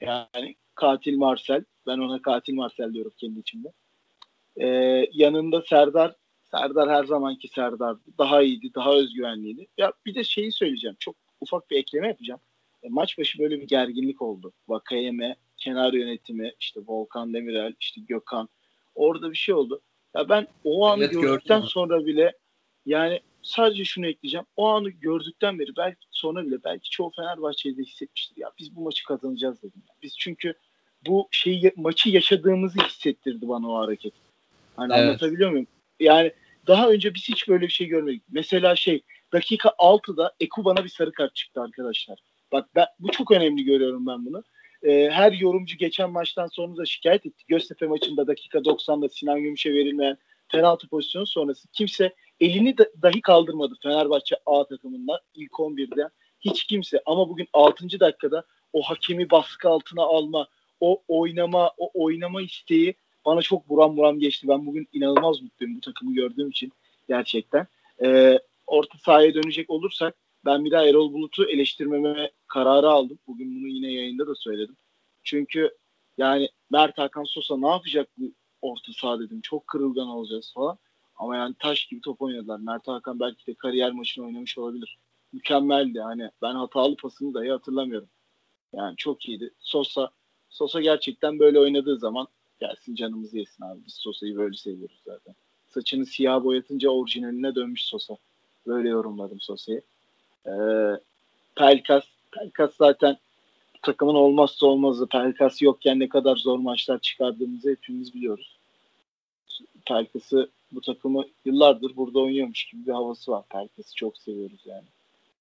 [0.02, 1.64] Yani katil Marcel.
[1.88, 3.74] Ben ona katil Marcel diyorum kendi içimde.
[4.62, 4.68] Ee,
[5.14, 6.16] yanında Serdar.
[6.52, 7.98] Serdar her zamanki Serdar.
[8.18, 9.68] Daha iyiydi, daha özgüvenliydi.
[9.78, 10.96] Ya bir de şeyi söyleyeceğim.
[11.00, 12.40] Çok ufak bir ekleme yapacağım.
[12.84, 14.54] E, maç başı böyle bir gerginlik oldu.
[14.68, 18.50] Vakayeme, kenar yönetimi, işte Volkan Demirel, işte Gökhan.
[18.96, 19.82] Orada bir şey oldu.
[20.16, 22.34] Ya ben o an evet, gördükten sonra bile
[22.86, 24.46] yani sadece şunu ekleyeceğim.
[24.56, 28.38] O anı gördükten beri belki sonra bile belki çoğu Fenerbahçe'de hissetmiştir.
[28.38, 29.84] Ya biz bu maçı kazanacağız dedim.
[30.02, 30.54] Biz çünkü
[31.08, 34.14] bu şeyi maçı yaşadığımızı hissettirdi bana o hareket.
[34.76, 35.04] Hani evet.
[35.04, 35.68] anlatabiliyor muyum?
[36.00, 36.32] Yani
[36.68, 38.24] daha önce biz hiç böyle bir şey görmedik.
[38.32, 39.02] Mesela şey
[39.34, 42.20] dakika 6'da Eku bana bir sarı kart çıktı arkadaşlar.
[42.52, 44.44] Bak ben, bu çok önemli görüyorum ben bunu.
[44.84, 47.44] Ee, her yorumcu geçen maçtan sonra da şikayet etti.
[47.48, 50.18] Göztepe maçında dakika 90'da Sinan Gümüş'e verilmeyen
[50.50, 56.10] penaltı pozisyonu sonrası kimse elini dahi kaldırmadı Fenerbahçe A takımından ilk 11'den.
[56.40, 58.00] Hiç kimse ama bugün 6.
[58.00, 60.48] dakikada o hakemi baskı altına alma,
[60.80, 64.48] o oynama, o oynama isteği bana çok buram buram geçti.
[64.48, 66.72] Ben bugün inanılmaz mutluyum bu takımı gördüğüm için
[67.08, 67.68] gerçekten.
[68.04, 73.20] Ee, orta sahaya dönecek olursak ben bir daha Erol Bulut'u eleştirmeme kararı aldım.
[73.28, 74.76] Bugün bunu yine yayında da söyledim.
[75.24, 75.72] Çünkü
[76.18, 79.42] yani Mert Hakan Sosa ne yapacak bu orta saha dedim.
[79.42, 80.78] Çok kırılgan olacağız falan.
[81.16, 82.60] Ama yani taş gibi top oynadılar.
[82.60, 84.98] Mert Hakan belki de kariyer maçını oynamış olabilir.
[85.34, 86.00] Mükemmeldi.
[86.00, 88.10] Hani ben hatalı pasını dahi hatırlamıyorum.
[88.74, 89.54] Yani çok iyiydi.
[89.60, 90.12] Sosa
[90.54, 92.28] Sosa gerçekten böyle oynadığı zaman
[92.60, 93.80] gelsin canımızı yesin abi.
[93.86, 95.36] Biz Sosa'yı böyle seviyoruz zaten.
[95.68, 98.18] Saçını siyah boyatınca orijinaline dönmüş Sosa.
[98.68, 99.82] Böyle yorumladım Sosa'yı.
[100.48, 100.52] Ee,
[101.56, 102.04] Pelkas.
[102.32, 103.18] Pelkas zaten
[103.82, 105.08] takımın olmazsa olmazı.
[105.08, 108.58] Pelkas yokken ne kadar zor maçlar çıkardığımızı hepimiz biliyoruz.
[109.86, 113.44] Pelkas'ı bu takımı yıllardır burada oynuyormuş gibi bir havası var.
[113.50, 114.86] Pelkas'ı çok seviyoruz yani.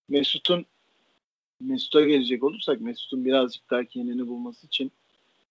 [0.08, 0.66] Mesut'un
[1.60, 4.92] Mesut'a gelecek olursak Mesut'un birazcık daha kendini bulması için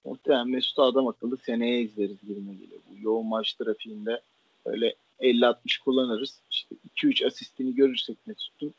[0.06, 2.80] muhtemelen Mesut'u adam akıllı seneye izleriz gibime geliyor.
[2.90, 4.22] Bu yoğun maç trafiğinde
[4.66, 6.40] öyle 50-60 kullanırız.
[6.52, 8.74] İşte 2-3 asistini görürsek Mesut'un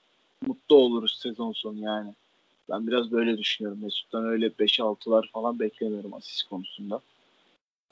[0.47, 2.15] mutlu oluruz sezon sonu yani.
[2.71, 3.83] Ben biraz böyle düşünüyorum.
[3.83, 7.01] Mesut'tan öyle 5-6'lar falan beklemiyorum asist konusunda.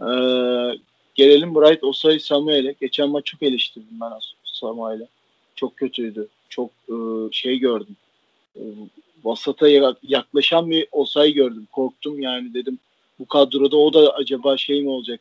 [0.01, 0.79] Ee,
[1.21, 2.75] gelelim Bright Osay Samuel'e.
[2.81, 4.13] Geçen maç çok eleştirdim ben
[4.45, 5.09] Samuel'e.
[5.55, 6.29] Çok kötüydü.
[6.49, 6.95] Çok e,
[7.33, 7.97] şey gördüm.
[8.57, 8.63] E,
[9.25, 9.69] vasata
[10.03, 11.69] yaklaşan bir Osay gördüm.
[11.73, 12.79] Korktum yani dedim.
[13.19, 15.21] Bu kadroda o da acaba şey mi olacak?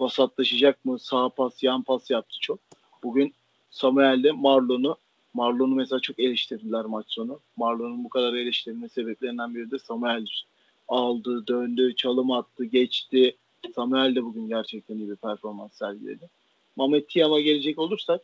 [0.00, 0.98] Vasatlaşacak mı?
[0.98, 2.58] Sağ pas, yan pas yaptı çok.
[3.02, 3.34] Bugün
[3.70, 4.96] Samuel'de Marlon'u
[5.34, 7.40] Marlon'u mesela çok eleştirdiler maç sonu.
[7.56, 10.46] Marlon'un bu kadar eleştirilme sebeplerinden biri de Samuel'dir.
[10.88, 13.36] Aldı, döndü, çalım attı, geçti.
[13.74, 16.28] Samuel de bugün gerçekten iyi bir performans sergiledi.
[16.76, 18.20] Mehmet Tiam'a gelecek olursak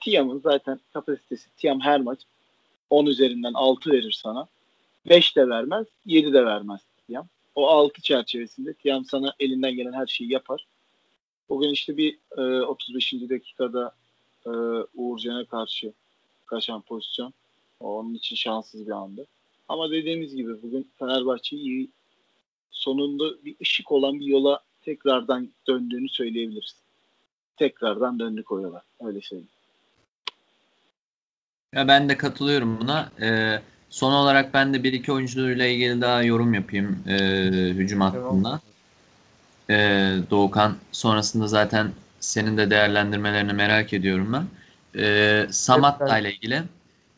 [0.00, 2.18] Tiam'ın zaten kapasitesi Tiam her maç
[2.90, 4.46] 10 üzerinden 6 verir sana.
[5.08, 7.26] 5 de vermez, 7 de vermez Tiam.
[7.54, 10.66] O 6 çerçevesinde Tiam sana elinden gelen her şeyi yapar.
[11.48, 13.12] Bugün işte bir e, 35.
[13.12, 13.92] dakikada
[14.46, 14.50] e,
[14.94, 15.92] Uğurcan'a karşı
[16.46, 17.32] kaçan pozisyon.
[17.80, 19.26] Onun için şanssız bir andı.
[19.68, 21.88] Ama dediğimiz gibi bugün Fenerbahçe iyi
[22.70, 26.74] sonunda bir ışık olan bir yola tekrardan döndüğünü söyleyebiliriz.
[27.56, 28.82] Tekrardan döndük o yola.
[29.04, 29.48] Öyle söyleyeyim.
[31.74, 33.12] Ya ben de katılıyorum buna.
[33.20, 37.18] Ee, son olarak ben de bir iki oyuncuyla ilgili daha yorum yapayım e,
[37.74, 38.60] hücum hattında.
[39.70, 44.46] Ee, Doğukan sonrasında zaten senin de değerlendirmelerini merak ediyorum ben.
[45.00, 46.62] Ee, Samatta ile ilgili.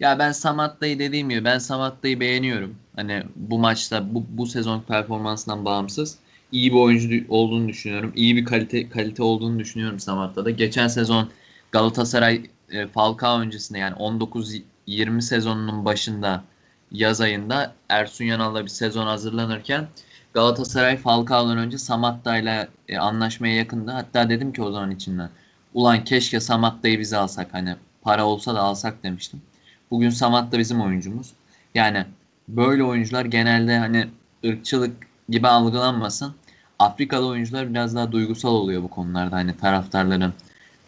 [0.02, 2.76] Ya ben Samatta'yı dediğim gibi ben Samatta'yı beğeniyorum.
[2.96, 6.18] Hani bu maçta bu, bu sezon performansından bağımsız
[6.52, 8.12] iyi bir oyuncu olduğunu düşünüyorum.
[8.16, 10.50] İyi bir kalite kalite olduğunu düşünüyorum Samatta'da.
[10.50, 11.30] Geçen sezon
[11.72, 16.44] Galatasaray e, Falcao öncesinde yani 19-20 sezonunun başında
[16.92, 19.88] yaz ayında Ersun Yanal'la bir sezon hazırlanırken
[20.34, 23.90] Galatasaray Falcao'dan önce Samatta ile e, anlaşmaya yakındı.
[23.90, 25.30] Hatta dedim ki o zaman içinden
[25.74, 29.42] ulan keşke Samatta'yı bize alsak hani para olsa da alsak demiştim.
[29.92, 31.32] Bugün Samat da bizim oyuncumuz.
[31.74, 32.04] Yani
[32.48, 34.06] böyle oyuncular genelde hani
[34.44, 34.96] ırkçılık
[35.28, 36.34] gibi algılanmasın.
[36.78, 40.32] Afrikalı oyuncular biraz daha duygusal oluyor bu konularda hani taraftarların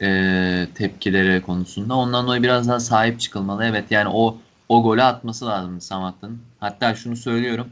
[0.03, 1.95] e, tepkileri konusunda.
[1.95, 3.65] Ondan dolayı biraz daha sahip çıkılmalı.
[3.65, 4.37] Evet yani o
[4.69, 6.39] o golü atması lazım Samat'ın.
[6.61, 7.69] Hatta şunu söylüyorum.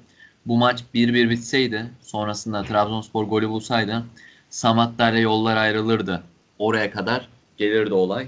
[0.46, 4.04] Bu maç 1-1 bitseydi sonrasında Trabzonspor golü bulsaydı
[4.50, 6.22] Samat'larla yollar ayrılırdı.
[6.58, 8.26] Oraya kadar gelirdi olay.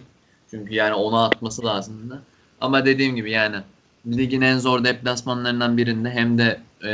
[0.51, 2.23] Çünkü yani onu atması lazımdı.
[2.65, 3.57] Ama dediğim gibi yani
[4.07, 6.91] ligin en zor deplasmanlarından birinde hem de e,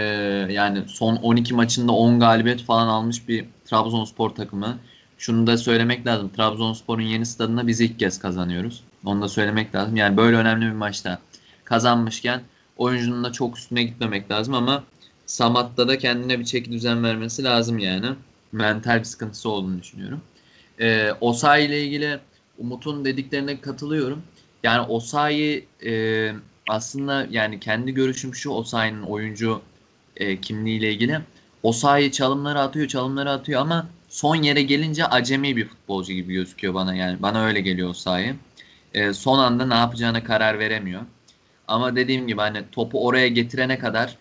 [0.53, 4.79] yani son 12 maçında 10 galibiyet falan almış bir Trabzonspor takımı.
[5.19, 6.31] Şunu da söylemek lazım.
[6.37, 8.85] Trabzonspor'un yeni stadında biz ilk kez kazanıyoruz.
[9.05, 9.97] Onu da söylemek lazım.
[9.97, 11.19] Yani böyle önemli bir maçta
[11.65, 12.41] kazanmışken
[12.77, 14.85] oyuncunun da çok üstüne gitmemek lazım ama
[15.27, 18.07] Samat'ta da kendine bir çeki düzen vermesi lazım yani.
[18.53, 20.21] Mental bir sıkıntısı olduğunu düşünüyorum.
[20.81, 22.19] Ee, Osay ile ilgili
[22.59, 24.23] Umut'un dediklerine katılıyorum.
[24.63, 26.33] Yani Osayi e,
[26.69, 29.63] aslında yani kendi görüşüm şu Osayi'nin oyuncu
[30.17, 31.21] e, kimliğiyle ilgili.
[31.63, 36.95] Osayi çalımları atıyor, çalımları atıyor ama son yere gelince acemi bir futbolcu gibi gözüküyor bana
[36.95, 37.23] yani.
[37.23, 38.35] Bana öyle geliyor Osayi.
[38.95, 41.03] E, son anda ne yapacağına karar veremiyor.
[41.69, 44.17] Ama dediğim gibi hani topu oraya getirene kadar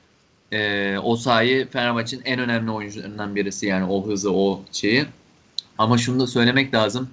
[0.51, 5.05] e, Osayi Fenerbahçe'nin en önemli oyuncularından birisi yani o hızı, o şeyi.
[5.77, 7.09] Ama şunu da söylemek lazım.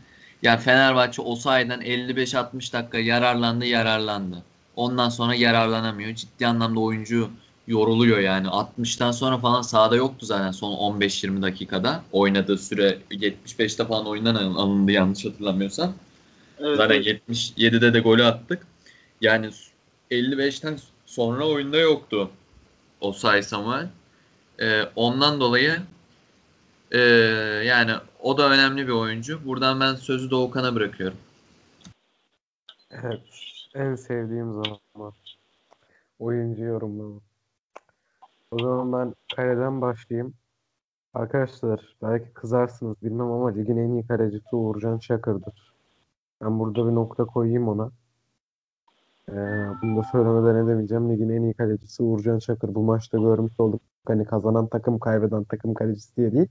[0.47, 4.43] Yani Fenerbahçe o sayeden 55-60 dakika yararlandı yararlandı.
[4.77, 6.15] Ondan sonra yararlanamıyor.
[6.15, 7.31] Ciddi anlamda oyuncu
[7.67, 8.47] yoruluyor yani.
[8.47, 12.03] 60'tan sonra falan sahada yoktu zaten son 15-20 dakikada.
[12.13, 15.95] Oynadığı süre 75'te falan oyundan alındı yanlış hatırlamıyorsam.
[16.61, 17.21] Evet, zaten evet.
[17.29, 18.67] 77'de de golü attık.
[19.21, 19.51] Yani
[20.11, 22.31] 55'ten sonra oyunda yoktu
[23.01, 23.89] o Samuel.
[24.61, 25.81] Ee, ondan dolayı
[26.93, 26.99] ee,
[27.67, 27.93] yani
[28.27, 29.45] o da önemli bir oyuncu.
[29.45, 31.19] Buradan ben sözü Doğukan'a bırakıyorum.
[32.91, 33.21] Evet.
[33.75, 35.13] En sevdiğim zaman.
[36.19, 37.21] Oyuncu yorumlama.
[38.51, 40.35] O zaman ben kaleden başlayayım.
[41.15, 45.73] Arkadaşlar belki kızarsınız bilmem ama ligin en iyi kalecisi Uğurcan Çakır'dır.
[46.43, 47.91] Ben burada bir nokta koyayım ona.
[49.29, 49.33] Ee,
[49.83, 51.11] bunu da söylemeden edemeyeceğim.
[51.11, 52.75] Ligin en iyi kalecisi Uğurcan Çakır.
[52.75, 53.81] Bu maçta görmüş olduk.
[54.07, 56.49] Hani kazanan takım kaybeden takım kalecisi diye değil.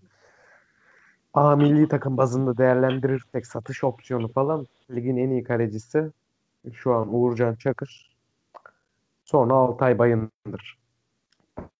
[1.36, 6.12] A milli takım bazında değerlendirirsek satış opsiyonu falan ligin en iyi kalecisi
[6.74, 8.16] şu an Uğurcan Çakır.
[9.26, 10.80] Sonra Altay Bayındır.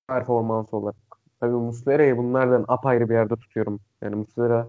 [0.08, 0.96] Performans olarak.
[1.40, 3.80] Tabii Muslera'yı bunlardan apayrı bir yerde tutuyorum.
[4.02, 4.68] Yani Muslera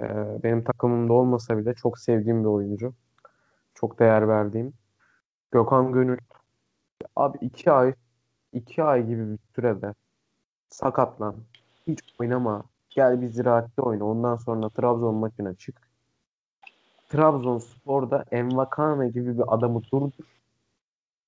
[0.00, 0.06] e,
[0.42, 2.94] benim takımımda olmasa bile çok sevdiğim bir oyuncu.
[3.74, 4.72] Çok değer verdiğim.
[5.50, 6.18] Gökhan Gönül.
[7.16, 7.94] Abi iki ay
[8.52, 9.94] iki ay gibi bir sürede
[10.68, 11.36] sakatlan.
[11.86, 12.64] Hiç oynama.
[12.98, 14.04] Gel bir ziraatte oyna.
[14.04, 15.76] Ondan sonra Trabzon maçına çık.
[17.08, 20.24] Trabzonspor'da Envakame gibi bir adamı durdur.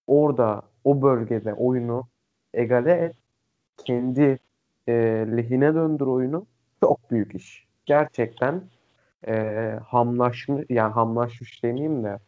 [0.06, 2.04] Orada o bölgede oyunu
[2.54, 3.16] egale et.
[3.84, 4.38] Kendi
[4.88, 4.92] e,
[5.36, 6.46] lehine döndür oyunu.
[6.80, 7.66] Çok büyük iş.
[7.86, 8.62] Gerçekten
[9.26, 9.34] e,
[9.86, 12.18] hamlaşmış yani hamlaşmış demeyeyim de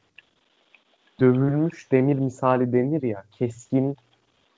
[1.20, 3.96] dövülmüş demir misali denir ya keskin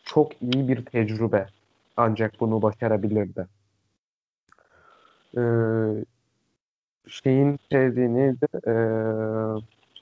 [0.05, 1.47] çok iyi bir tecrübe
[1.97, 3.47] ancak bunu başarabilirdi.
[5.37, 6.05] Ee,
[7.09, 8.47] şeyin sevdiği neydi?
[8.66, 8.74] Ee,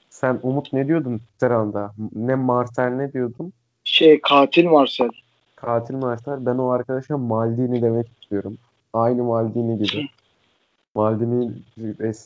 [0.09, 1.93] sen Umut ne diyordun Seranda?
[2.15, 3.53] Ne Marcel ne diyordun?
[3.83, 5.09] Şey katil Marcel.
[5.55, 6.45] Katil Marcel.
[6.45, 8.57] Ben o arkadaşa Maldini demek istiyorum.
[8.93, 10.09] Aynı Maldini gibi.
[10.95, 11.51] Maldini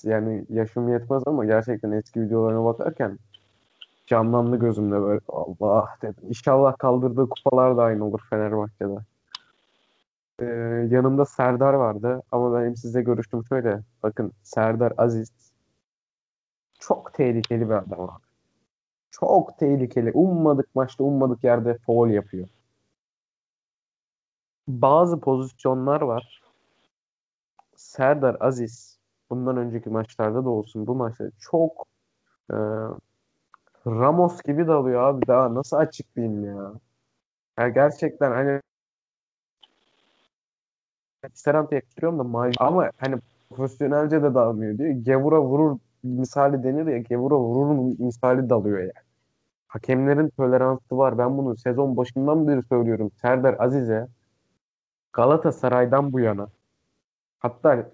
[0.04, 3.20] yani yaşım yetmez ama gerçekten eski videolarına bakarken
[4.08, 5.22] canlandı gözümde böyle.
[5.30, 6.24] Allah dedim.
[6.30, 8.98] İnşallah kaldırdığı kupalar da aynı olur Fenerbahçe'de.
[10.40, 10.46] Ee,
[10.92, 13.80] yanımda Serdar vardı ama benim size görüştüm şöyle.
[14.04, 15.32] Bakın Serdar Aziz
[16.80, 18.24] çok tehlikeli bir adam abi.
[19.12, 20.12] Çok tehlikeli.
[20.14, 22.48] Ummadık maçta ummadık yerde foul yapıyor.
[24.68, 26.42] Bazı pozisyonlar var.
[27.76, 31.88] Serdar Aziz bundan önceki maçlarda da olsun bu maçta çok
[32.52, 32.58] e,
[33.88, 35.28] Ramos gibi dalıyor abi.
[35.28, 36.74] Daha nasıl açıklayayım ya?
[37.60, 38.62] Ya gerçekten hani
[41.34, 43.16] Serant'a yakıştırıyorum da Maj ama hani
[43.50, 44.90] profesyonelce de dalmıyor diyor.
[44.90, 46.98] Gevura vurur misali denir ya.
[46.98, 48.92] Gevura vurur misali dalıyor yani.
[49.68, 51.18] Hakemlerin toleransı var.
[51.18, 53.12] Ben bunu sezon başından beri söylüyorum.
[53.22, 54.08] Serdar Aziz'e
[55.14, 56.48] Galatasaray'dan bu yana
[57.40, 57.86] hatta e,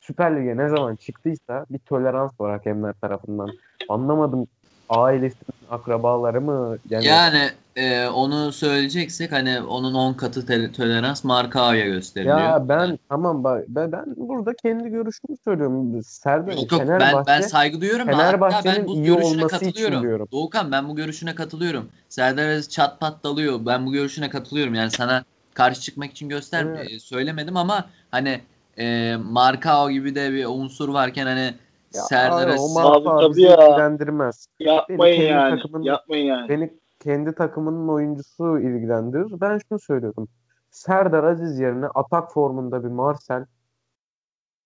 [0.00, 3.48] Süper Lig'e ne zaman çıktıysa bir tolerans var hakemler tarafından.
[3.88, 4.46] Anlamadım
[4.88, 6.78] ailesinin akrabaları mı?
[6.90, 12.38] Yani, yani e, onu söyleyeceksek hani onun 10 katı te- tolerans Markao'ya gösteriliyor.
[12.38, 16.02] Ya ben tamam ben, ben burada kendi görüşümü söylüyorum.
[16.02, 20.02] Serdar yok, yok, ben, ben saygı duyuyorum Fenerbahçe'nin ben bu iyi görüşüne katılıyorum.
[20.02, 20.28] diyorum.
[20.32, 21.88] Doğukan ben bu görüşüne katılıyorum.
[22.08, 23.60] Serdar Aziz çat pat dalıyor.
[23.66, 24.74] Ben bu görüşüne katılıyorum.
[24.74, 25.24] Yani sana
[25.54, 27.02] karşı çıkmak için göster evet.
[27.02, 28.40] Söylemedim ama hani
[28.78, 31.54] e, Markao gibi de bir unsur varken hani
[31.94, 34.46] ya Serdar Aziz abi ilgilendirmez.
[34.58, 35.56] Yapmayın beni yani.
[35.56, 36.48] Takımın, yapmayın yani.
[36.48, 39.40] Beni kendi takımının oyuncusu ilgilendirir.
[39.40, 40.28] Ben şunu söylüyorum.
[40.70, 43.46] Serdar Aziz yerine atak formunda bir Marcel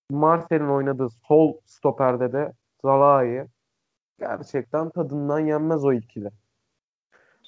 [0.09, 3.47] Marcel'in oynadığı sol stoperde de Zalai
[4.19, 6.29] gerçekten tadından yenmez o ikili.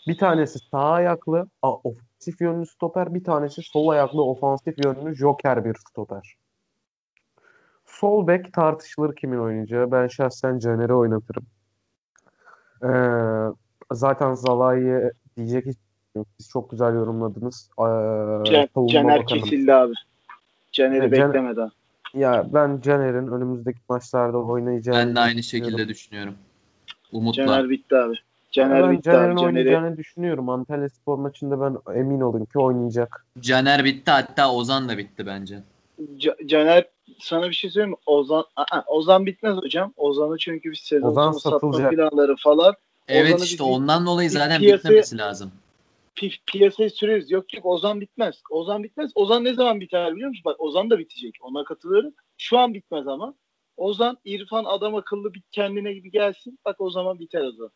[0.07, 5.75] Bir tanesi sağ ayaklı ofansif yönlü stoper, bir tanesi sol ayaklı ofansif yönlü joker bir
[5.89, 6.35] stoper.
[7.99, 9.91] Sol bek tartışılır kimin oynayacağı.
[9.91, 11.45] Ben şahsen Caner'i oynatırım.
[12.83, 12.89] Ee,
[13.91, 15.77] zaten Zalai'ye diyecek hiç
[16.15, 16.27] yok.
[16.37, 17.69] Siz çok güzel yorumladınız.
[17.79, 17.83] Ee,
[18.51, 19.43] Can, Caner bakanım.
[19.43, 19.93] kesildi abi.
[20.71, 21.71] Caner'i yani beklemeden.
[22.13, 26.35] Ya ben Caner'in önümüzdeki maçlarda oynayacağını Ben de aynı şekilde düşünüyorum.
[27.11, 27.45] Umutla.
[27.45, 28.15] Caner bitti abi.
[28.51, 29.45] Caner ben bitti Caner'in abi.
[29.45, 30.49] oynayacağını düşünüyorum.
[30.49, 33.25] Antalya Spor maçında ben emin olayım ki oynayacak.
[33.39, 35.59] Caner bitti hatta Ozan da bitti bence.
[36.45, 36.85] Caner
[37.19, 37.97] sana bir şey söyleyeyim mi?
[38.05, 39.93] Ozan Aa, Ozan bitmez hocam.
[39.97, 42.73] Ozan'ı çünkü bir sezon Ozan satma planları falan.
[43.07, 45.51] Evet Ozan'ı işte ondan dolayı zaten piyasaya, bitmemesi lazım.
[46.15, 47.31] Pi piyasayı sürüyoruz.
[47.31, 48.41] Yok yok Ozan bitmez.
[48.49, 49.11] Ozan bitmez.
[49.15, 50.43] Ozan ne zaman biter biliyor musun?
[50.45, 51.35] Bak Ozan da bitecek.
[51.41, 52.13] Ona katılıyorum.
[52.37, 53.33] Şu an bitmez ama.
[53.77, 56.59] Ozan İrfan adam akıllı bir kendine gibi gelsin.
[56.65, 57.71] Bak o zaman biter Ozan.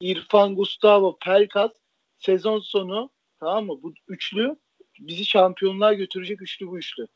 [0.00, 1.70] İrfan, Gustavo, Pelkas
[2.18, 3.82] sezon sonu tamam mı?
[3.82, 4.56] Bu üçlü
[5.00, 7.06] bizi şampiyonluğa götürecek üçlü bu üçlü.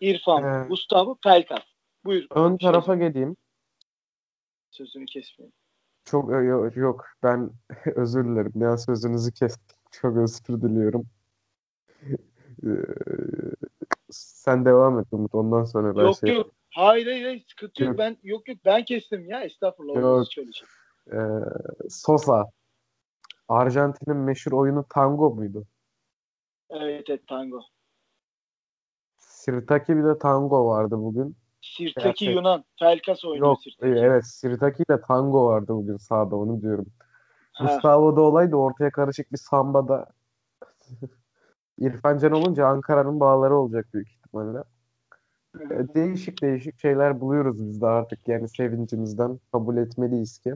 [0.00, 1.62] İrfan, ee, Gustavo, Pelkas.
[2.04, 2.26] Buyur.
[2.30, 3.36] Ön tarafa geleyim.
[4.70, 5.54] Sözünü kesmeyin.
[6.04, 7.04] Çok yok, yok.
[7.22, 7.50] ben
[7.94, 8.52] özür dilerim.
[8.54, 9.76] Ben sözünüzü kestim.
[9.90, 11.06] Çok özür diliyorum.
[12.64, 12.68] Ee,
[14.10, 15.34] sen devam et Umut.
[15.34, 16.34] Ondan sonra ben yok, şey...
[16.34, 17.88] Yok Hayır hayır, hayır sıkıntı yok.
[17.90, 17.98] yok.
[17.98, 19.44] Ben yok yok ben kestim ya.
[19.44, 20.02] Estağfurullah.
[20.02, 20.32] Yok.
[20.32, 20.44] Şey.
[21.12, 21.18] Ee,
[21.88, 22.44] Sosa.
[23.48, 25.66] Arjantin'in meşhur oyunu tango muydu?
[26.70, 27.60] Evet evet tango.
[29.44, 31.36] Sirtaki bir de tango vardı bugün.
[31.62, 32.36] Sirtaki Gerçek.
[32.36, 32.64] Yunan.
[32.80, 33.92] Pelkas oynuyor Yok Sirtaki.
[33.92, 36.86] evet Sirtaki ile Tango vardı bugün sahada onu diyorum.
[37.52, 37.64] Ha.
[37.64, 40.06] Gustavo da olaydı ortaya karışık bir sambada.
[41.78, 44.58] İrfan Can olunca Ankara'nın bağları olacak büyük ihtimalle.
[45.60, 50.54] E, Değişik değişik şeyler buluyoruz biz de artık yani sevincimizden kabul etmeliyiz ki.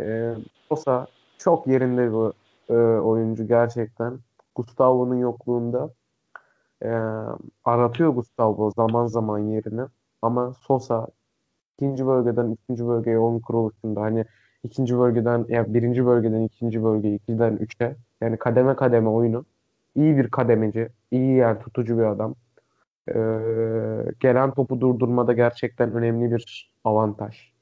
[0.00, 0.34] E,
[0.68, 1.06] Sosa
[1.38, 2.32] çok yerinde bir
[2.74, 4.18] e, oyuncu gerçekten.
[4.54, 5.90] Gustavo'nun yokluğunda
[6.84, 6.90] e,
[7.64, 9.82] aratıyor Gustavo zaman zaman yerini.
[10.22, 11.06] Ama Sosa
[11.78, 14.24] ikinci bölgeden üçüncü bölgeye oyun kuruluşunda hani
[14.64, 19.44] ikinci bölgeden ya birinci bölgeden ikinci bölgeye ikiden üçe yani kademe kademe oyunu
[19.96, 22.34] iyi bir kademeci, iyi yer tutucu bir adam.
[23.08, 23.14] Ee,
[24.20, 27.52] gelen topu durdurmada gerçekten önemli bir avantaj.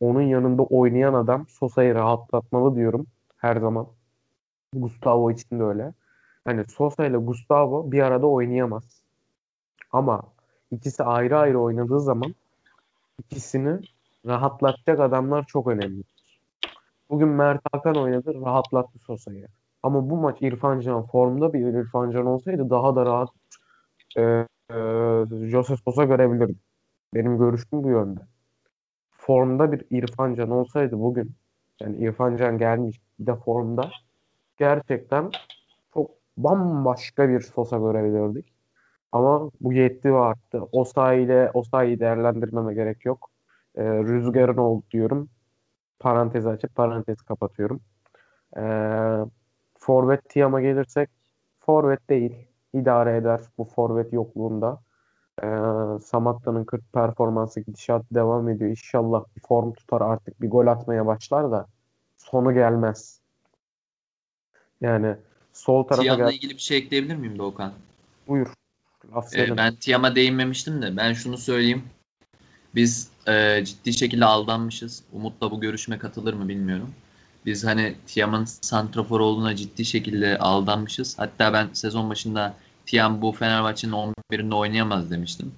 [0.00, 3.06] Onun yanında oynayan adam Sosa'yı rahatlatmalı diyorum
[3.36, 3.86] her zaman.
[4.74, 5.94] Gustavo için de öyle.
[6.48, 9.02] Hani Sosa ile Gustavo bir arada oynayamaz.
[9.92, 10.22] Ama
[10.70, 12.34] ikisi ayrı ayrı oynadığı zaman
[13.18, 13.80] ikisini
[14.26, 16.02] rahatlatacak adamlar çok önemli.
[17.10, 19.48] Bugün Mert Hakan oynadı, rahatlattı Sosa'yı.
[19.82, 23.28] Ama bu maç İrfan Can formda bir İrfan Can olsaydı daha da rahat
[24.16, 24.76] e, e,
[25.50, 26.58] Jose Sosa görebilirdim.
[27.14, 28.20] Benim görüşüm bu yönde.
[29.10, 31.32] Formda bir İrfan Can olsaydı bugün
[31.80, 33.90] yani İrfan Can gelmiş bir de formda
[34.58, 35.30] gerçekten
[36.44, 38.52] bambaşka bir Sosa görebilirdik.
[39.12, 40.62] Ama bu yetti ve arttı.
[40.72, 43.30] Osayi ile Osayi'yi değerlendirmeme gerek yok.
[43.76, 45.30] E, rüzgarın oldu diyorum.
[46.00, 47.80] Parantez açıp parantez kapatıyorum.
[48.56, 49.24] Eee
[49.78, 51.10] Forvet Tiam'a gelirsek
[51.60, 52.48] forvet değil.
[52.74, 54.80] İdare eder bu forvet yokluğunda.
[55.42, 55.46] Ee,
[56.02, 58.70] Samatta'nın 40 performansı gidişat devam ediyor.
[58.70, 61.66] İnşallah bir form tutar artık bir gol atmaya başlar da
[62.18, 63.20] sonu gelmez.
[64.80, 65.16] Yani
[65.58, 66.36] sol tarafa Tiam'la gel.
[66.36, 67.72] ilgili bir şey ekleyebilir miyim Doğukan?
[68.28, 68.48] Buyur.
[69.36, 71.82] Ee, ben Tiam'a değinmemiştim de ben şunu söyleyeyim.
[72.74, 75.02] Biz e, ciddi şekilde aldanmışız.
[75.12, 76.90] Umut'la bu görüşme katılır mı bilmiyorum.
[77.46, 81.18] Biz hani Tiam'ın santrafor olduğuna ciddi şekilde aldanmışız.
[81.18, 82.54] Hatta ben sezon başında
[82.86, 85.52] Tiam bu Fenerbahçe'nin 11'inde oynayamaz demiştim.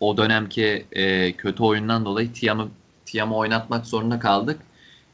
[0.00, 2.68] O dönemki e, kötü oyundan dolayı Tiam'ı
[3.06, 4.60] Tiam'ı oynatmak zorunda kaldık.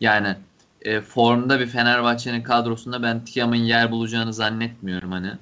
[0.00, 0.36] Yani
[0.84, 5.32] e, formda bir Fenerbahçe'nin kadrosunda ben Tiam'ın yer bulacağını zannetmiyorum hani.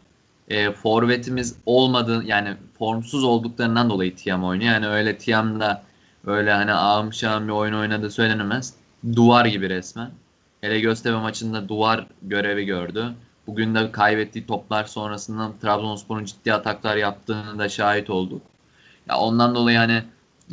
[0.49, 4.72] E, forvetimiz olmadığı yani formsuz olduklarından dolayı Tiam oynuyor.
[4.72, 5.82] Yani öyle Tiam'da
[6.26, 8.74] öyle hani ağım bir oyun oynadığı söylenemez.
[9.16, 10.11] Duvar gibi resmen.
[10.61, 13.14] Hele Göztepe maçında duvar görevi gördü.
[13.47, 18.43] Bugün de kaybettiği toplar sonrasında Trabzonspor'un ciddi ataklar yaptığını da şahit olduk.
[19.09, 20.03] Ya ondan dolayı hani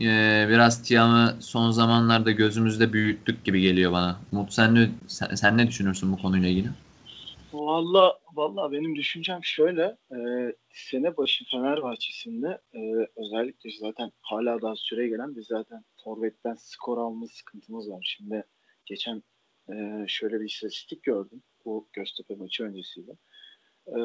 [0.02, 4.20] e, biraz Tiam'ı son zamanlarda gözümüzde büyüttük gibi geliyor bana.
[4.32, 6.70] Umut sen ne, sen, sen ne düşünürsün bu konuyla ilgili?
[7.54, 9.97] Valla valla benim düşüncem şöyle.
[10.12, 10.20] E,
[10.74, 12.80] sene başı Fenerbahçe'sinde e,
[13.16, 18.16] özellikle zaten hala daha süre gelen biz zaten forvetten skor alma sıkıntımız var.
[18.18, 18.43] Şimdi
[18.86, 19.24] geçen
[19.70, 21.43] e, şöyle bir istatistik gördüm.
[21.66, 23.12] Bu Göztepe maçı öncesiyle.
[23.88, 24.00] E,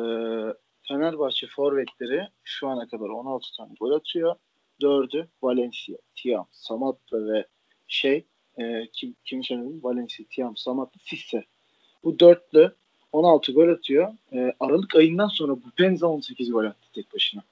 [0.88, 4.36] Fenerbahçe forvetleri şu ana kadar 16 tane gol atıyor.
[4.84, 7.46] 4'ü Valencia, Tiam, Samatta ve
[7.88, 8.24] şey
[8.58, 9.80] e, kim, kim söyledim?
[9.82, 11.44] Valencia, Tiam, Samatta, Sisse.
[12.04, 12.72] Bu dörtlü
[13.12, 14.12] 16 gol atıyor.
[14.32, 17.42] E, Aralık ayından sonra bu Penza 18 gol attı tek başına.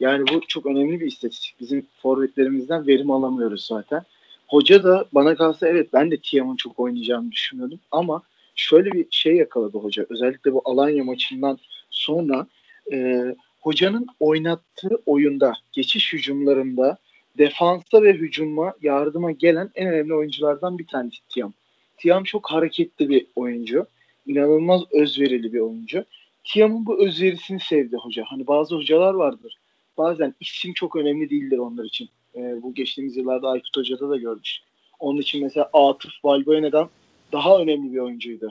[0.00, 1.60] Yani bu çok önemli bir istatistik.
[1.60, 4.02] Bizim forvetlerimizden verim alamıyoruz zaten.
[4.48, 8.22] Hoca da bana kalsa evet ben de Tiam'ın çok oynayacağını düşünüyordum ama
[8.54, 10.06] şöyle bir şey yakaladı hoca.
[10.08, 11.58] Özellikle bu Alanya maçından
[11.90, 12.46] sonra
[12.92, 13.24] e,
[13.60, 16.98] hocanın oynattığı oyunda, geçiş hücumlarında
[17.38, 21.52] defansa ve hücuma yardıma gelen en önemli oyunculardan bir tanesi Tiam.
[21.96, 23.86] Tiam çok hareketli bir oyuncu.
[24.26, 26.04] İnanılmaz özverili bir oyuncu.
[26.44, 28.24] Tiam'ın bu özverisini sevdi hoca.
[28.26, 29.56] Hani bazı hocalar vardır.
[29.98, 32.08] Bazen isim çok önemli değildir onlar için.
[32.34, 34.60] E, bu geçtiğimiz yıllarda Aykut Hoca'da da görmüş.
[34.98, 36.88] Onun için mesela Atıf Valbuena'dan
[37.32, 38.48] daha önemli bir oyuncuydu.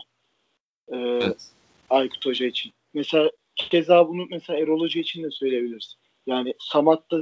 [0.91, 1.47] E, Evet.
[1.89, 2.73] Aykut Hoca için.
[2.93, 5.97] Mesela keza bunu mesela Erol Hoca için de söyleyebiliriz.
[6.27, 7.17] Yani Samatta,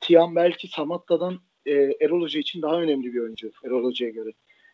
[0.00, 4.30] Tiam belki Samatta'dan e, Erol Hoca için daha önemli bir oyuncu Erol Hoca'ya göre.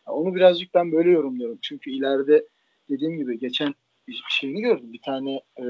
[0.07, 1.59] Yani onu birazcık ben böyle yorumluyorum.
[1.61, 2.47] Çünkü ileride
[2.89, 3.75] dediğim gibi geçen
[4.07, 4.93] bir şeyini gördüm.
[4.93, 5.63] Bir tane e,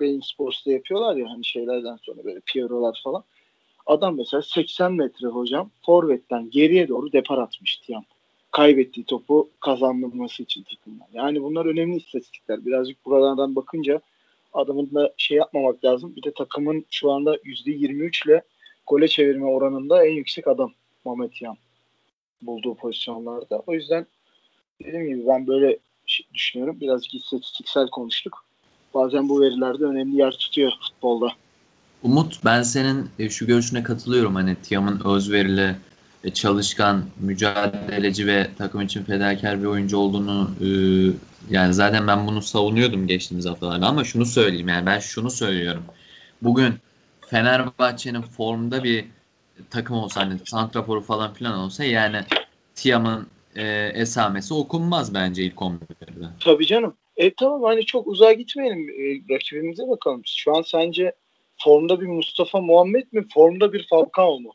[0.00, 3.24] Beyin Sports'ta yapıyorlar ya hani şeylerden sonra böyle Piero'lar falan.
[3.86, 8.04] Adam mesela 80 metre hocam forvetten geriye doğru depar atmış Tiam.
[8.50, 11.06] Kaybettiği topu kazandırması için takımdan.
[11.12, 12.66] Yani bunlar önemli istatistikler.
[12.66, 14.00] Birazcık buralardan bakınca
[14.56, 16.16] adamın da şey yapmamak lazım.
[16.16, 18.42] Bir de takımın şu anda %23 ile
[18.86, 20.72] gole çevirme oranında en yüksek adam
[21.04, 21.56] Mehmet Tiam
[22.42, 23.62] bulduğu pozisyonlarda.
[23.66, 24.06] O yüzden
[24.84, 26.80] dediğim gibi ben böyle şey düşünüyorum.
[26.80, 28.44] Birazcık istatistiksel konuştuk.
[28.94, 31.32] Bazen bu verilerde önemli yer tutuyor futbolda.
[32.02, 34.34] Umut ben senin e, şu görüşüne katılıyorum.
[34.34, 35.76] Hani Tiam'ın özverili,
[36.34, 40.68] çalışkan, mücadeleci ve takım için fedakar bir oyuncu olduğunu e,
[41.50, 45.84] yani zaten ben bunu savunuyordum geçtiğimiz haftalarda ama şunu söyleyeyim yani ben şunu söylüyorum.
[46.42, 46.74] Bugün
[47.26, 49.04] Fenerbahçe'nin formda bir
[49.70, 52.20] takım olsa hani santraforu falan filan olsa yani
[52.74, 56.26] Tiam'ın e, esamesi okunmaz bence ilk 11'de.
[56.40, 56.94] Tabii canım.
[57.16, 58.88] E tamam hani çok uzağa gitmeyelim.
[58.90, 60.22] E, rakibimize bakalım.
[60.26, 61.12] Şu an sence
[61.58, 63.26] formda bir Mustafa Muhammed mi?
[63.34, 64.52] Formda bir Falcao mu?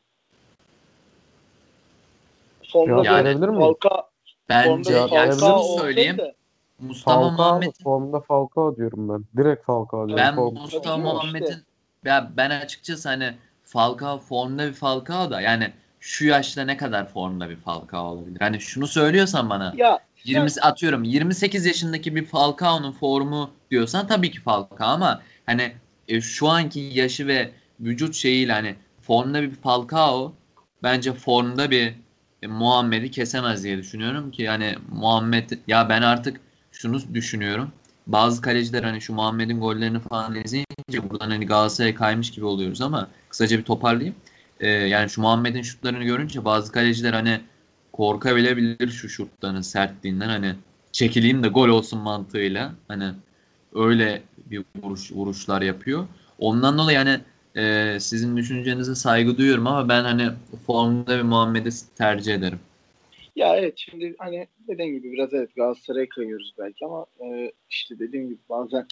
[2.72, 4.12] Formda yani, Falcao
[4.50, 6.18] Bence yani şunu söyleyeyim.
[6.18, 6.36] De,
[6.80, 9.44] Mustafa Muhammed formda Falcao diyorum ben.
[9.44, 10.26] Direkt Falcao diyorum.
[10.26, 10.62] Ben Falcao.
[10.62, 11.62] Mustafa Muhammed'in işte.
[12.06, 17.50] ya ben açıkçası hani Falcao formda bir Falcao da yani şu yaşta ne kadar formda
[17.50, 18.40] bir Falcao olabilir?
[18.40, 20.62] Hani şunu söylüyorsan bana ya, 20 sen...
[20.62, 25.74] atıyorum 28 yaşındaki bir Falcao'nun formu diyorsan tabii ki Falcao ama hani
[26.08, 30.34] e, şu anki yaşı ve vücut şeyiyle hani formda bir Falcao
[30.84, 31.94] bence formda bir
[32.42, 36.40] e, Muhammed'i kesemez diye düşünüyorum ki yani Muhammed ya ben artık
[36.72, 37.72] şunu düşünüyorum.
[38.08, 43.08] Bazı kaleciler hani şu Muhammed'in gollerini falan izleyince buradan hani Galatasaray'a kaymış gibi oluyoruz ama
[43.30, 44.16] kısaca bir toparlayayım.
[44.60, 47.42] Ee, yani şu Muhammed'in şutlarını görünce bazı kaleciler hani
[47.94, 50.56] korkabilebilir şu şutların sertliğinden hani
[50.92, 53.14] çekileyim de gol olsun mantığıyla hani
[53.76, 56.08] öyle bir vuruş vuruşlar yapıyor.
[56.40, 57.20] Ondan dolayı yani
[57.56, 60.30] e, sizin düşüncenize saygı duyuyorum ama ben hani
[60.68, 62.60] formda bir Muhammed'i tercih ederim.
[63.36, 68.30] Ya evet şimdi hani dediğim gibi biraz evet Galatasaray'a kayıyoruz belki ama e, işte dediğim
[68.30, 68.88] gibi bazen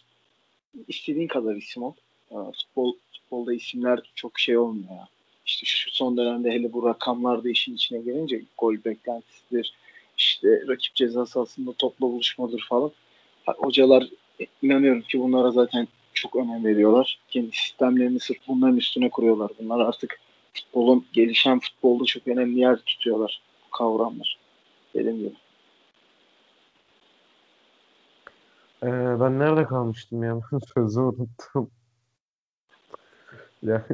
[0.88, 1.94] istediğin kadar isim ol.
[2.32, 5.08] E, futbol futbolda isimler çok şey olmuyor ya.
[5.46, 9.74] İşte şu son dönemde hele bu rakamlarda işin içine gelince gol beklentisidir.
[10.18, 12.92] İşte rakip ceza sahasında topla buluşmadır falan.
[13.46, 14.10] Hocalar
[14.62, 15.88] inanıyorum ki bunlara zaten
[16.22, 17.20] çok önem veriyorlar.
[17.28, 19.52] Kendi sistemlerini sırf bunların üstüne kuruyorlar.
[19.60, 20.20] Bunlar artık
[20.54, 24.38] futbolun gelişen futbolda çok önemli yer tutuyorlar bu kavramlar.
[24.94, 25.34] Dediğim gibi.
[28.84, 30.40] Ee, ben nerede kalmıştım ya?
[30.74, 31.72] Sözü unuttum.
[33.64, 33.86] ya,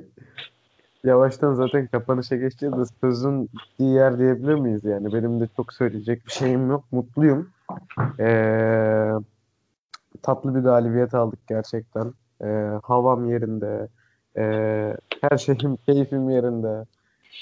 [1.04, 5.14] yavaştan zaten kapanışa geçeceğiz de sözün bittiği yer diyebilir miyiz yani?
[5.14, 6.84] Benim de çok söyleyecek bir şeyim yok.
[6.92, 7.50] Mutluyum.
[8.20, 9.12] Ee,
[10.22, 12.14] tatlı bir galibiyet aldık gerçekten.
[12.44, 13.88] E, havam yerinde.
[14.38, 14.44] E,
[15.22, 16.86] her şeyim, keyfim yerinde.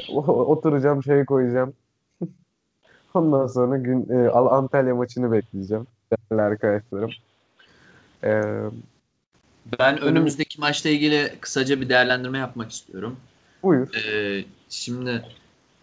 [0.10, 1.74] O, oturacağım, şey koyacağım.
[3.14, 5.88] Ondan sonra gün e, Antalya maçını bekleyeceğim.
[6.12, 7.12] Değerli arkadaşlarım.
[8.24, 8.42] E,
[9.80, 13.18] ben önümüzdeki maçla ilgili kısaca bir değerlendirme yapmak istiyorum.
[13.64, 13.88] Buyur.
[13.96, 15.26] Ee, şimdi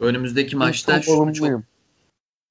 [0.00, 1.62] önümüzdeki maçta çok şunu çok...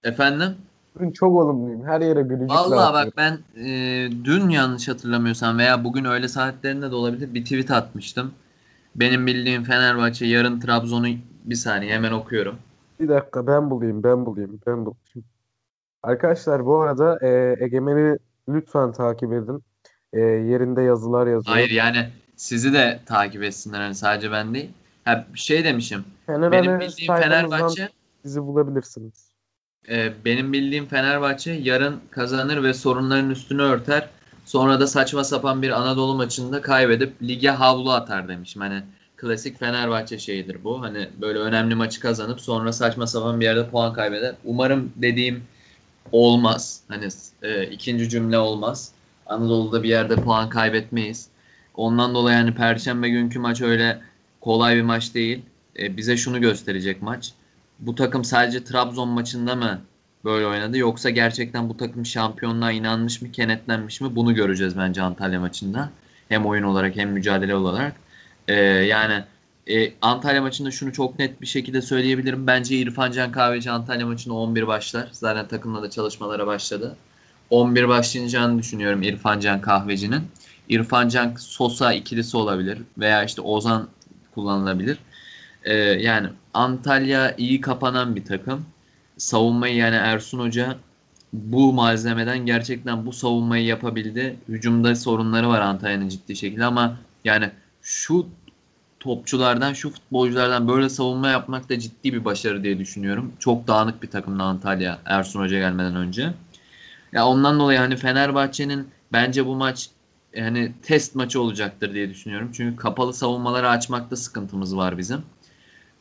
[0.04, 0.58] Efendim?
[1.00, 1.86] Bugün çok olumluyum.
[1.86, 6.96] Her yere gülücükle Valla bak ben e, dün yanlış hatırlamıyorsam veya bugün öğle saatlerinde de
[6.96, 8.32] olabilir bir tweet atmıştım.
[8.96, 11.08] Benim bildiğim Fenerbahçe yarın Trabzon'u
[11.46, 12.56] bir saniye hemen okuyorum.
[13.00, 15.30] Bir dakika ben bulayım ben bulayım ben bulayım.
[16.04, 18.18] Arkadaşlar bu arada e, Egemen'i
[18.50, 19.64] lütfen takip edin.
[20.14, 21.56] E, yerinde yazılar yazıyor.
[21.56, 24.70] Hayır yani sizi de takip etsinler hani sadece ben değil.
[25.06, 26.06] Ha, şey demişim.
[26.26, 27.90] Fener benim bildiğim Fenerbahçe
[28.24, 29.29] sizi bulabilirsiniz.
[29.88, 34.10] Ee, benim bildiğim Fenerbahçe yarın kazanır ve sorunların üstünü örter.
[34.46, 38.62] Sonra da saçma sapan bir Anadolu maçında kaybedip lige havlu atar demişim.
[38.62, 38.84] Hani
[39.18, 40.82] klasik Fenerbahçe şeyidir bu.
[40.82, 44.36] Hani böyle önemli maçı kazanıp sonra saçma sapan bir yerde puan kaybeder.
[44.46, 45.44] Umarım dediğim
[46.12, 46.82] olmaz.
[46.88, 47.08] Hani
[47.44, 48.92] e, ikinci cümle olmaz.
[49.26, 51.30] Anadolu'da bir yerde puan kaybetmeyiz.
[51.76, 54.02] Ondan dolayı hani Perşembe günkü maç öyle
[54.42, 55.42] kolay bir maç değil.
[55.80, 57.34] E, bize şunu gösterecek maç
[57.80, 59.82] bu takım sadece Trabzon maçında mı
[60.26, 65.40] böyle oynadı yoksa gerçekten bu takım şampiyonluğa inanmış mı, kenetlenmiş mi bunu göreceğiz bence Antalya
[65.40, 65.90] maçında.
[66.30, 67.96] Hem oyun olarak hem mücadele olarak.
[68.48, 69.24] Ee, yani
[69.68, 72.48] e, Antalya maçında şunu çok net bir şekilde söyleyebilirim.
[72.48, 75.10] Bence İrfan Can Kahveci Antalya maçında 11 başlar.
[75.12, 76.96] Zaten takımla da çalışmalara başladı.
[77.50, 80.22] 11 başlayacağını düşünüyorum İrfan Can Kahveci'nin.
[80.70, 83.88] İrfan Can Sosa ikilisi olabilir veya işte Ozan
[84.36, 84.98] kullanılabilir.
[85.64, 88.66] Ee, yani Antalya iyi kapanan bir takım.
[89.18, 90.78] Savunmayı yani Ersun Hoca
[91.34, 94.36] bu malzemeden gerçekten bu savunmayı yapabildi.
[94.48, 97.52] Hücumda sorunları var Antalya'nın ciddi şekilde ama yani
[97.82, 98.28] şu
[99.00, 103.34] topçulardan, şu futbolculardan böyle savunma yapmak da ciddi bir başarı diye düşünüyorum.
[103.40, 106.34] Çok dağınık bir takımdı Antalya Ersun Hoca gelmeden önce.
[107.14, 109.90] Ya ondan dolayı hani Fenerbahçe'nin bence bu maç
[110.34, 112.50] yani test maçı olacaktır diye düşünüyorum.
[112.54, 115.22] Çünkü kapalı savunmaları açmakta sıkıntımız var bizim.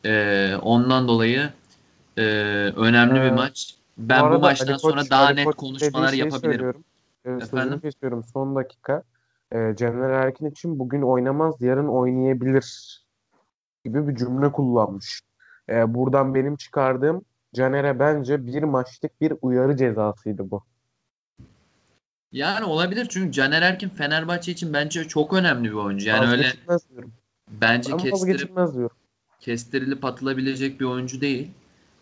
[0.05, 1.49] E, ondan dolayı
[2.17, 2.23] e,
[2.75, 3.75] önemli ee, bir maç.
[3.97, 6.51] Ben bu, bu maçtan Koç, sonra daha Ali net Koç konuşmalar yapabilirim.
[6.51, 6.83] Söylüyorum.
[7.25, 7.79] Ee, Efendim?
[7.79, 9.03] kesiyorum son dakika.
[9.51, 12.99] e, Caner Erkin için bugün oynamaz, yarın oynayabilir
[13.85, 15.21] gibi bir cümle kullanmış.
[15.69, 17.25] E, buradan benim çıkardığım
[17.55, 20.63] Caner'e bence bir maçlık bir uyarı cezasıydı bu.
[22.31, 26.09] Yani olabilir çünkü Caner Erkin Fenerbahçe için bence çok önemli bir oyuncu.
[26.09, 26.53] Yani öyle
[26.89, 27.13] diyorum.
[27.47, 28.89] bence Ama kestirip, diyorum.
[29.39, 31.47] Kestirilip atılabilecek bir oyuncu değil.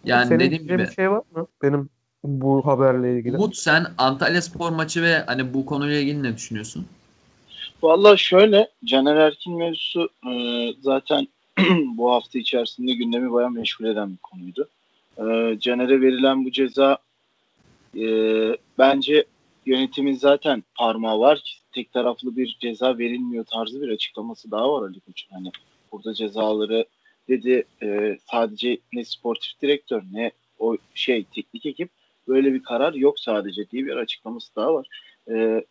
[0.03, 1.89] Yani Senin dediğim gibi bir şey var mı benim
[2.23, 3.37] bu haberle ilgili?
[3.37, 6.87] Umut sen Antalya Spor maçı ve hani bu konuyla ilgili ne düşünüyorsun?
[7.83, 10.33] Valla şöyle Caner Erkin mevzusu e,
[10.81, 11.27] zaten
[11.97, 14.69] bu hafta içerisinde gündemi bayağı meşgul eden bir konuydu.
[15.17, 16.97] E, Caner'e verilen bu ceza
[17.97, 18.05] e,
[18.77, 19.25] bence
[19.65, 24.81] yönetimin zaten parmağı var ki tek taraflı bir ceza verilmiyor tarzı bir açıklaması daha var
[24.81, 25.35] Ali Koç'un.
[25.35, 25.51] Hani
[25.91, 26.85] burada cezaları
[27.29, 31.89] dedi e, sadece ne sportif direktör ne o şey teknik ekip
[32.27, 34.87] böyle bir karar yok sadece diye bir açıklaması daha var.
[35.31, 35.63] E,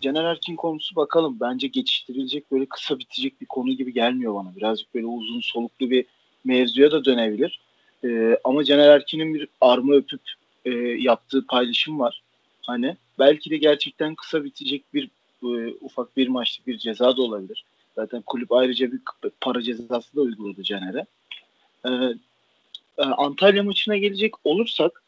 [0.00, 1.36] Caner Erkin konusu bakalım.
[1.40, 4.56] Bence geçiştirilecek böyle kısa bitecek bir konu gibi gelmiyor bana.
[4.56, 6.04] Birazcık böyle uzun soluklu bir
[6.44, 7.60] mevzuya da dönebilir.
[8.04, 10.20] Ee, ama Caner Erkin'in bir arma öpüp
[10.64, 12.22] e, yaptığı paylaşım var.
[12.62, 15.10] Hani belki de gerçekten kısa bitecek bir
[15.42, 17.64] e, ufak bir maçlık bir ceza da olabilir.
[17.96, 19.00] Zaten kulüp ayrıca bir
[19.40, 21.06] para cezası da uyguladı Caner'e.
[21.86, 22.14] Ee,
[22.98, 25.02] e, Antalya maçına gelecek olursak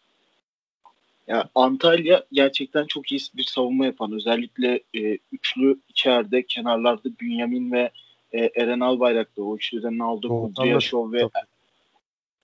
[1.28, 4.12] ya Antalya gerçekten çok iyi bir savunma yapan.
[4.12, 7.90] Özellikle e, üçlü içeride kenarlarda Bünyamin ve
[8.32, 11.28] e, Eren Albayrak'ta o üçlüden Naldo Kudryashov ve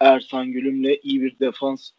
[0.00, 1.90] Ersan Gülüm'le iyi bir defans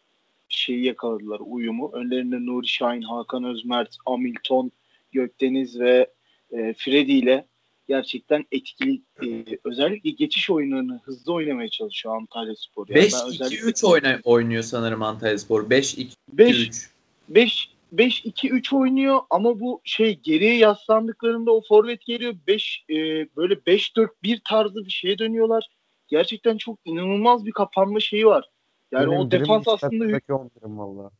[0.48, 1.90] şeyi yakaladılar uyumu.
[1.92, 4.70] Önlerinde Nuri Şahin, Hakan Özmert, Hamilton,
[5.12, 6.06] Gökdeniz ve
[6.52, 7.44] e, Freddy ile
[7.92, 12.88] gerçekten etkili e, özellikle geçiş oyunlarını hızlı oynamaya çalışıyor Antalya Spor.
[12.88, 15.70] Yani 5-2-3 oyna, oynuyor sanırım Antalya Spor.
[15.70, 16.88] 5-2-3.
[17.28, 22.94] 5 5-2-3 oynuyor ama bu şey geriye yaslandıklarında o forvet geliyor 5 e,
[23.36, 25.68] böyle 5-4-1 tarzı bir şeye dönüyorlar.
[26.08, 28.50] Gerçekten çok inanılmaz bir kapanma şeyi var.
[28.92, 30.20] Yani Benim o defans aslında
[30.62, 31.10] valla.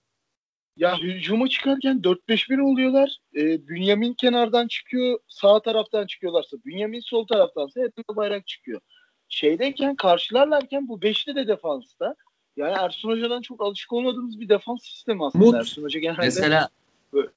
[0.76, 3.18] Ya hücuma çıkarken 4-5-1 oluyorlar.
[3.36, 8.80] E, Bünyamin kenardan çıkıyor, sağ taraftan çıkıyorlarsa Bünyamin sol taraftansa hep bayrak çıkıyor.
[9.28, 12.14] Şeydeyken karşılarlarken bu beşli de defansta.
[12.56, 15.44] Yani Ersun Hoca'dan çok alışık olmadığımız bir defans sistemi aslında.
[15.44, 16.68] Mut, Ersun Hoca genelde mesela
[17.12, 17.28] böyle,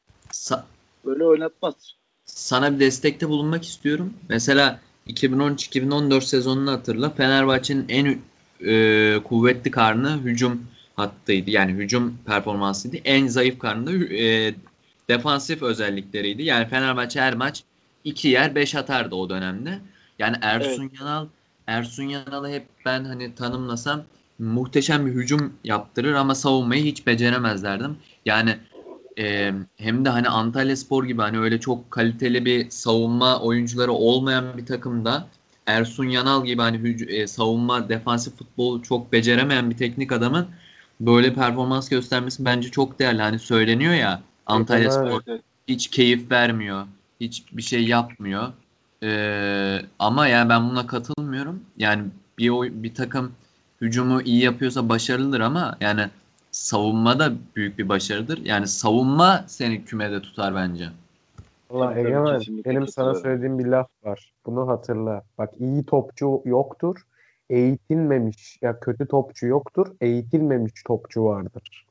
[1.06, 1.76] böyle oynatmaz.
[2.26, 4.14] Sana bir destekte bulunmak istiyorum.
[4.30, 7.10] Mesela 2013-2014 sezonunu hatırla.
[7.10, 8.20] Fenerbahçe'nin en
[8.70, 11.52] e, kuvvetli karnı hücum hattıydı.
[11.52, 12.98] Yani hücum performansıydı.
[12.98, 14.56] En zayıf karnında e,
[15.10, 16.44] defansif özellikleriydi.
[16.44, 17.64] Yani Fenerbahçe her maç
[18.04, 19.80] iki yer beş atardı o dönemde.
[20.20, 21.00] Yani Ersun evet.
[21.00, 21.28] Yanal
[21.68, 24.04] Ersun Yanal'ı hep ben hani tanımlasam
[24.40, 27.98] muhteşem bir hücum yaptırır ama savunmayı hiç beceremezlerdim.
[28.26, 28.58] Yani
[29.20, 34.58] e, hem de hani Antalya Spor gibi hani öyle çok kaliteli bir savunma oyuncuları olmayan
[34.58, 35.28] bir takımda
[35.66, 40.48] Ersun Yanal gibi hani hüc- e, savunma defansif futbol çok beceremeyen bir teknik adamın
[41.00, 43.22] böyle performans göstermesi bence çok değerli.
[43.22, 45.22] Hani söyleniyor ya Antalya Spor
[45.68, 46.86] hiç keyif vermiyor.
[47.22, 48.48] Hiç bir şey yapmıyor.
[49.04, 51.60] Ee, ama yani ben buna katılmıyorum.
[51.78, 52.04] Yani
[52.38, 53.32] bir oy, bir takım
[53.82, 56.10] hücumu iyi yapıyorsa başarılıdır ama yani
[56.52, 58.46] savunma da büyük bir başarıdır.
[58.46, 60.90] Yani savunma seni kümede tutar bence.
[61.70, 64.34] Allah Egemen benim sana söylediğim bir laf var.
[64.46, 65.24] Bunu hatırla.
[65.38, 67.06] Bak iyi topçu yoktur
[67.50, 71.86] eğitilmemiş ya kötü topçu yoktur, eğitilmemiş topçu vardır.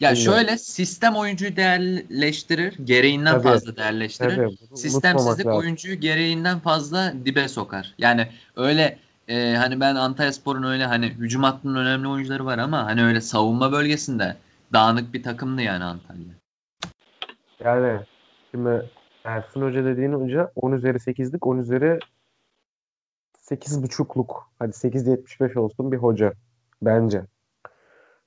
[0.00, 0.38] Ya Bilmiyorum.
[0.38, 4.36] şöyle sistem oyuncuyu değerleştirir, gereğinden tabii, fazla değerleştirir.
[4.36, 7.94] Tabii, Sistemsizlik oyuncuyu gereğinden fazla dibe sokar.
[7.98, 8.98] Yani öyle
[9.28, 13.20] e, hani ben Antalya Spor'un öyle hani hücum hattının önemli oyuncuları var ama hani öyle
[13.20, 14.36] savunma bölgesinde
[14.72, 16.34] dağınık bir takımdı yani Antalya.
[17.64, 18.00] Yani
[18.50, 18.90] şimdi
[19.24, 21.98] Ersun Hoca dediğin hoca 10 üzeri 8'lik 10 üzeri
[23.52, 26.32] 8.5'luk hadi 8.75 olsun bir hoca
[26.82, 27.22] bence.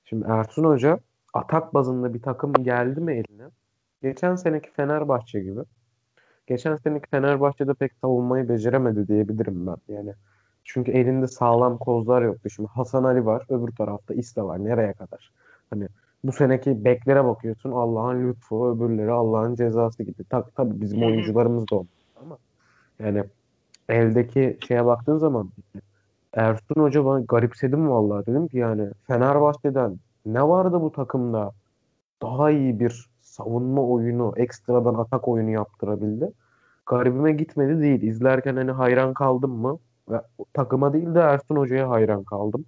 [0.06, 1.00] Şimdi Ersun Hoca
[1.34, 3.50] atak bazında bir takım geldi mi eline?
[4.02, 5.60] Geçen seneki Fenerbahçe gibi.
[6.48, 9.78] Geçen seneki Fenerbahçe'de pek savunmayı beceremedi diyebilirim ben.
[9.88, 10.14] Yani
[10.64, 12.50] çünkü elinde sağlam kozlar yoktu.
[12.50, 14.66] Şimdi Hasan Ali var, öbür tarafta İsla var.
[14.66, 15.32] Nereye kadar?
[15.70, 15.88] Hani
[16.24, 20.24] bu seneki beklere bakıyorsun Allah'ın lütfu, öbürleri Allah'ın cezası gibi.
[20.24, 21.88] Tak tabii bizim oyuncularımız da oldu
[22.22, 22.38] ama
[23.00, 23.24] yani
[23.90, 25.50] eldeki şeye baktığın zaman
[26.34, 31.52] Ersun Hoca bana garipsedim vallahi dedim ki yani Fenerbahçe'den ne vardı bu takımda
[32.22, 36.32] daha iyi bir savunma oyunu, ekstradan atak oyunu yaptırabildi.
[36.86, 38.02] Garibime gitmedi değil.
[38.02, 39.80] İzlerken hani hayran kaldım mı?
[40.10, 40.22] Ve
[40.54, 42.66] takıma değil de Ersun Hoca'ya hayran kaldım.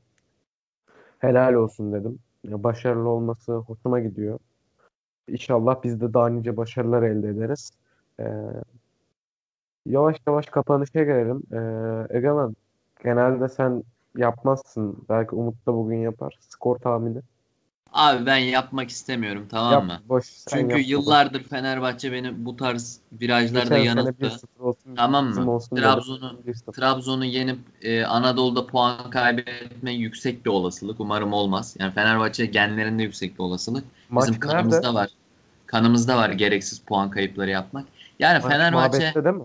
[1.20, 2.20] Helal olsun dedim.
[2.46, 4.40] Başarılı olması hoşuma gidiyor.
[5.28, 7.72] İnşallah biz de daha nice başarılar elde ederiz.
[8.20, 8.24] Ee,
[9.90, 11.44] yavaş yavaş kapanışa gelelim.
[11.54, 12.56] Ee, Egemen,
[13.04, 13.84] genelde sen
[14.18, 14.98] yapmazsın.
[15.10, 16.38] Belki Umut da bugün yapar.
[16.50, 17.20] Skor tahmini.
[17.94, 20.00] Abi ben yapmak istemiyorum tamam Yap, mı?
[20.10, 20.26] boş.
[20.26, 20.90] sen Çünkü yapma, boş.
[20.90, 24.26] yıllardır Fenerbahçe beni bu tarz virajlarda yanılttı.
[24.26, 25.60] 1-0 olsun, Tamam mı?
[25.76, 26.72] Trabzon'u 1-0.
[26.72, 31.00] Trabzon'u yenip e, Anadolu'da puan kaybetme yüksek bir olasılık.
[31.00, 31.76] Umarım olmaz.
[31.80, 33.84] Yani Fenerbahçe genlerinde yüksek bir olasılık.
[34.10, 34.48] Maç Bizim nerede?
[34.48, 35.10] kanımızda var.
[35.66, 37.86] Kanımızda var gereksiz puan kayıpları yapmak.
[38.20, 39.44] Yani Maç Fenerbahçe değil mi?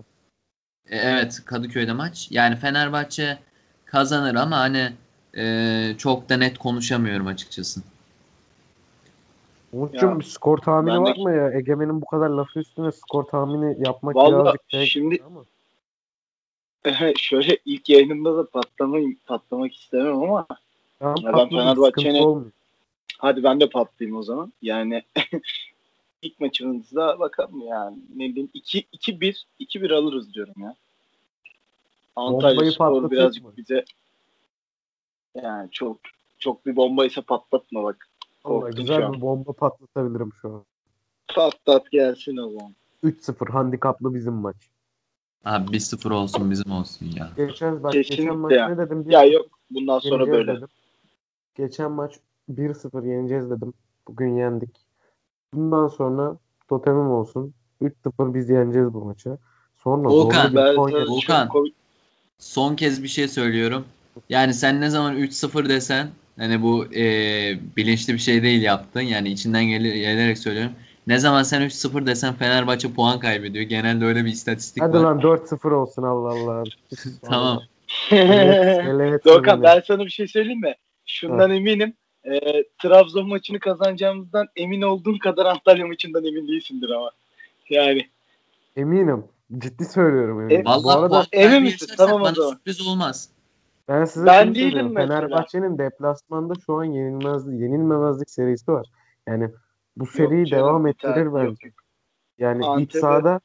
[0.90, 2.28] E, Evet Kadıköy'de maç.
[2.30, 3.38] Yani Fenerbahçe
[3.84, 4.92] kazanır ama hani
[5.36, 7.80] e, çok da net konuşamıyorum açıkçası.
[9.72, 11.50] Umut'cum bir skor tahmini ben de- var mı ya?
[11.52, 15.44] Egemen'in bu kadar lafı üstüne skor tahmini yapmak Vallahi birazcık şey şimdi- ama.
[17.18, 20.46] Şöyle ilk yayınımda da patlamayım, patlamak istemem ama
[21.00, 22.52] ben patladı, Fenerbahçe'nin-
[23.18, 24.52] hadi ben de patlayayım o zaman.
[24.62, 25.02] Yani
[26.22, 27.96] ilk maçımızda bakalım yani.
[28.16, 30.74] Ne diyeyim 2 2-1 2-1 alırız diyorum ya.
[32.16, 33.52] Antalya Bombayı Spor birazcık mı?
[33.56, 33.84] bize
[35.42, 35.98] yani çok
[36.38, 38.08] çok bir bombaysa patlatma bak.
[38.44, 39.12] Vallahi Korktum güzel şu an.
[39.12, 40.64] bir bomba patlatabilirim şu an.
[41.34, 42.74] Patlat gelsin o zaman.
[43.04, 44.56] 3-0 handikaplı bizim maç.
[45.44, 47.30] Abi 1-0 olsun bizim olsun ya.
[47.36, 48.68] Geçen bak Kesinlikle geçen maç ya.
[48.68, 49.04] ne dedim?
[49.10, 50.56] Ya 1-0 yok bundan sonra böyle.
[50.56, 50.68] dedim.
[51.56, 52.12] Geçen maç
[52.50, 53.74] 1-0 yeneceğiz dedim.
[54.08, 54.70] Bugün yendik.
[55.54, 56.36] Bundan sonra
[56.68, 57.54] totemim olsun.
[57.82, 59.38] 3-0 biz yeneceğiz bu maçı.
[59.76, 61.06] Sonra Volkan, Ben Konya.
[61.06, 61.48] Volkan.
[62.38, 63.84] Son kez bir şey söylüyorum.
[64.28, 67.04] Yani sen ne zaman 3-0 desen hani bu e,
[67.76, 69.00] bilinçli bir şey değil yaptın.
[69.00, 70.72] Yani içinden gelir, gelerek söylüyorum.
[71.06, 73.64] Ne zaman sen 3-0 desen Fenerbahçe puan kaybediyor.
[73.64, 75.00] Genelde öyle bir istatistik Hadi var.
[75.00, 76.64] lan 4-0 olsun Allah Allah.
[77.22, 77.60] Tamam.
[78.10, 80.74] Evet, Doğukan ben sana bir şey söyleyeyim mi?
[81.06, 81.94] Şundan eminim.
[82.24, 87.10] E, Trabzon maçını kazanacağımızdan emin olduğun kadar Antalya maçından emin değilsindir ama.
[87.70, 88.08] Yani
[88.76, 89.24] Eminim.
[89.58, 90.60] Ciddi söylüyorum eminim.
[90.60, 91.94] E, Bu Vallahi arada puan emin misin?
[91.96, 92.50] Tamam o zaman.
[92.50, 93.28] sürpriz olmaz.
[93.88, 94.94] ben size Ben değilim.
[94.94, 98.86] Fenerbahçe'nin deplasmanda şu an yenilmezlik, yenilmemezlik serisi var.
[99.28, 99.50] Yani
[99.96, 101.44] bu seriyi Yok devam ettirir tane- bence.
[101.46, 101.74] yok, yok.
[102.38, 103.40] Yani iç Antep'e- sahada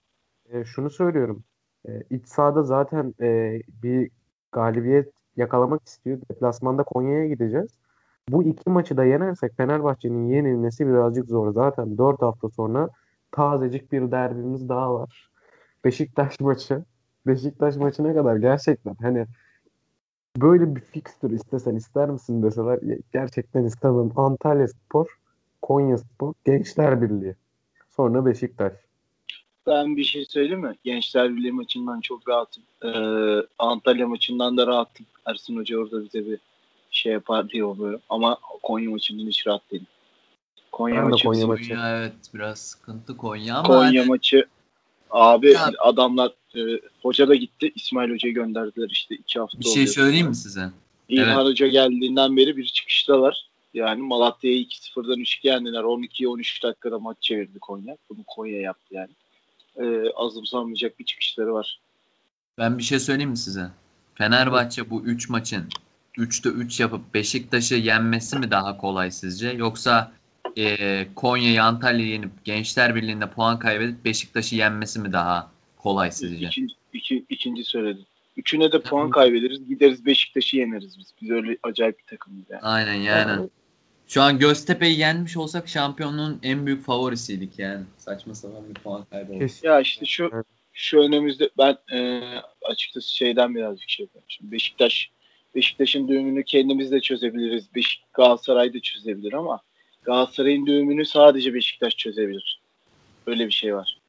[0.51, 1.43] e, şunu söylüyorum.
[1.87, 4.09] E, iç sahada zaten e, bir
[4.51, 6.19] galibiyet yakalamak istiyor.
[6.31, 7.71] Deplasmanda Konya'ya gideceğiz.
[8.29, 11.53] Bu iki maçı da yenersek Fenerbahçe'nin yenilmesi birazcık zor.
[11.53, 12.89] Zaten 4 hafta sonra
[13.31, 15.29] tazecik bir derbimiz daha var.
[15.85, 16.83] Beşiktaş maçı.
[17.27, 19.25] Beşiktaş maçına kadar gerçekten hani
[20.37, 22.79] böyle bir fikstür istesen ister misin deseler
[23.13, 24.11] gerçekten istemem.
[24.15, 25.07] Antalya Spor,
[25.61, 27.35] Konya Spor, Gençler Birliği.
[27.89, 28.73] Sonra Beşiktaş.
[29.67, 30.75] Ben bir şey söyleyeyim mi?
[30.83, 32.63] Gençler Birliği maçından çok rahatım.
[32.83, 32.89] Ee,
[33.59, 35.05] Antalya maçından da rahatım.
[35.25, 36.39] Ersin Hoca orada bize bir
[36.91, 38.01] şey yapar diye umuyorum.
[38.09, 39.87] Ama Konya maçından hiç rahat değilim.
[40.71, 41.69] Konya Ben de maçı Konya bizim- maçı.
[41.69, 44.45] Konya evet biraz sıkıntı Konya ama Konya hani maçı
[45.11, 46.59] abi Ya- adamlar e,
[47.01, 47.71] hoca da gitti.
[47.75, 49.87] İsmail Hoca'yı gönderdiler işte iki hafta bir şey oluyor.
[49.87, 50.69] söyleyeyim mi size?
[51.09, 51.45] İlhan Evet.
[51.45, 53.47] Hoca geldiğinden beri bir çıkıştalar.
[53.73, 55.83] Yani Malatya'yı 2-0'dan 3 yendiler.
[55.83, 57.97] 12-13 dakikada maç çevirdi Konya.
[58.09, 59.09] Bunu Konya yaptı yani.
[59.77, 61.79] Ee, azımsanmayacak bir çıkışları var.
[62.57, 63.67] Ben bir şey söyleyeyim mi size?
[64.15, 65.63] Fenerbahçe bu 3 maçın
[66.17, 69.49] 3'te 3 yapıp Beşiktaş'ı yenmesi mi daha kolay sizce?
[69.49, 70.11] Yoksa
[70.57, 76.47] e, Konya'yı Antalya'yı yenip Gençler Birliği'nde puan kaybedip Beşiktaş'ı yenmesi mi daha kolay sizce?
[76.47, 78.05] İkinci, iki, ikinci söyledim.
[78.37, 79.67] Üçüne de puan kaybederiz.
[79.67, 81.13] Gideriz Beşiktaş'ı yeneriz biz.
[81.21, 82.61] Biz öyle acayip bir takımız yani.
[82.61, 83.49] Aynen yani.
[84.07, 87.83] Şu an Göztepe'yi yenmiş olsak şampiyonluğun en büyük favorisiydik yani.
[87.97, 89.45] Saçma sapan bir puan kaybı oldu.
[89.63, 90.43] Ya işte şu
[90.73, 92.21] şu önümüzde ben e,
[92.61, 94.27] açıkçası şeyden birazcık şey yapıyorum.
[94.29, 95.11] Şimdi Beşiktaş
[95.57, 97.75] Beşiktaş'ın düğümünü kendimiz de çözebiliriz.
[97.75, 99.59] Beşik Galatasaray da çözebilir ama
[100.03, 102.61] Galatasaray'ın düğümünü sadece Beşiktaş çözebilir.
[103.27, 103.99] Öyle bir şey var.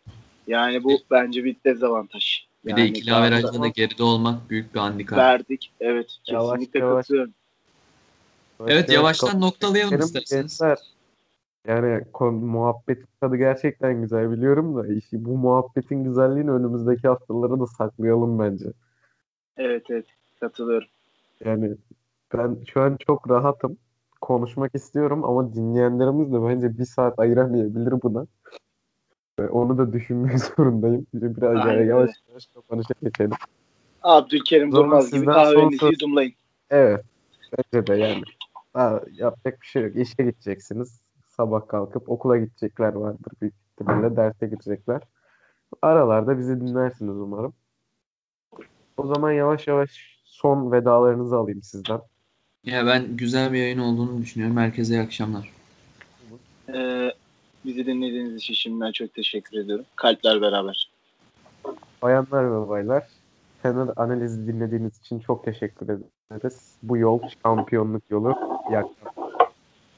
[0.46, 2.46] Yani bu bence bir dezavantaj.
[2.64, 5.18] Bir Yani de ikili averajda da geride olmak büyük bir handikap.
[5.18, 5.72] verdik.
[5.80, 7.02] Evet, Yavaş kesinlikle yavaş.
[7.06, 7.34] katılıyorum.
[8.66, 10.60] Evet yavaştan Benim noktalayalım isterseniz.
[11.66, 17.66] Yani kon- muhabbetin tadı gerçekten güzel biliyorum da işi, bu muhabbetin güzelliğini önümüzdeki haftalara da
[17.66, 18.66] saklayalım bence.
[19.56, 20.06] Evet, evet,
[20.40, 20.88] katılıyorum.
[21.44, 21.76] Yani
[22.34, 23.78] ben şu an çok rahatım.
[24.20, 28.26] Konuşmak istiyorum ama dinleyenlerimiz de bence bir saat ayıramayabilir buna.
[29.40, 31.06] Ve Onu da düşünmek zorundayım.
[31.14, 33.30] Bir- Biraz Aynen yavaş yavaş kapanışa geçelim.
[34.02, 36.32] Abdülkerim Durmaz gibi kahvenizi söz- yudumlayın.
[36.70, 37.04] Evet.
[37.58, 38.22] Bence de yani.
[38.74, 39.96] Daha yapacak bir şey yok.
[39.96, 41.00] İşe gideceksiniz.
[41.26, 44.16] Sabah kalkıp okula gidecekler vardır büyük ihtimalle.
[44.16, 45.02] Derse gidecekler.
[45.82, 47.54] Aralarda bizi dinlersiniz umarım.
[48.96, 52.00] O zaman yavaş yavaş son vedalarınızı alayım sizden.
[52.64, 54.56] Ya ben güzel bir yayın olduğunu düşünüyorum.
[54.56, 55.52] Herkese iyi akşamlar.
[56.74, 57.12] Ee,
[57.64, 59.84] bizi dinlediğiniz için şimdiden çok teşekkür ediyorum.
[59.96, 60.90] Kalpler beraber.
[62.02, 63.06] bayanlar ve baylar.
[63.62, 66.74] Fener analizi dinlediğiniz için çok teşekkür ederiz.
[66.82, 68.34] Bu yol şampiyonluk yolu.
[68.70, 69.17] İyi akşamlar.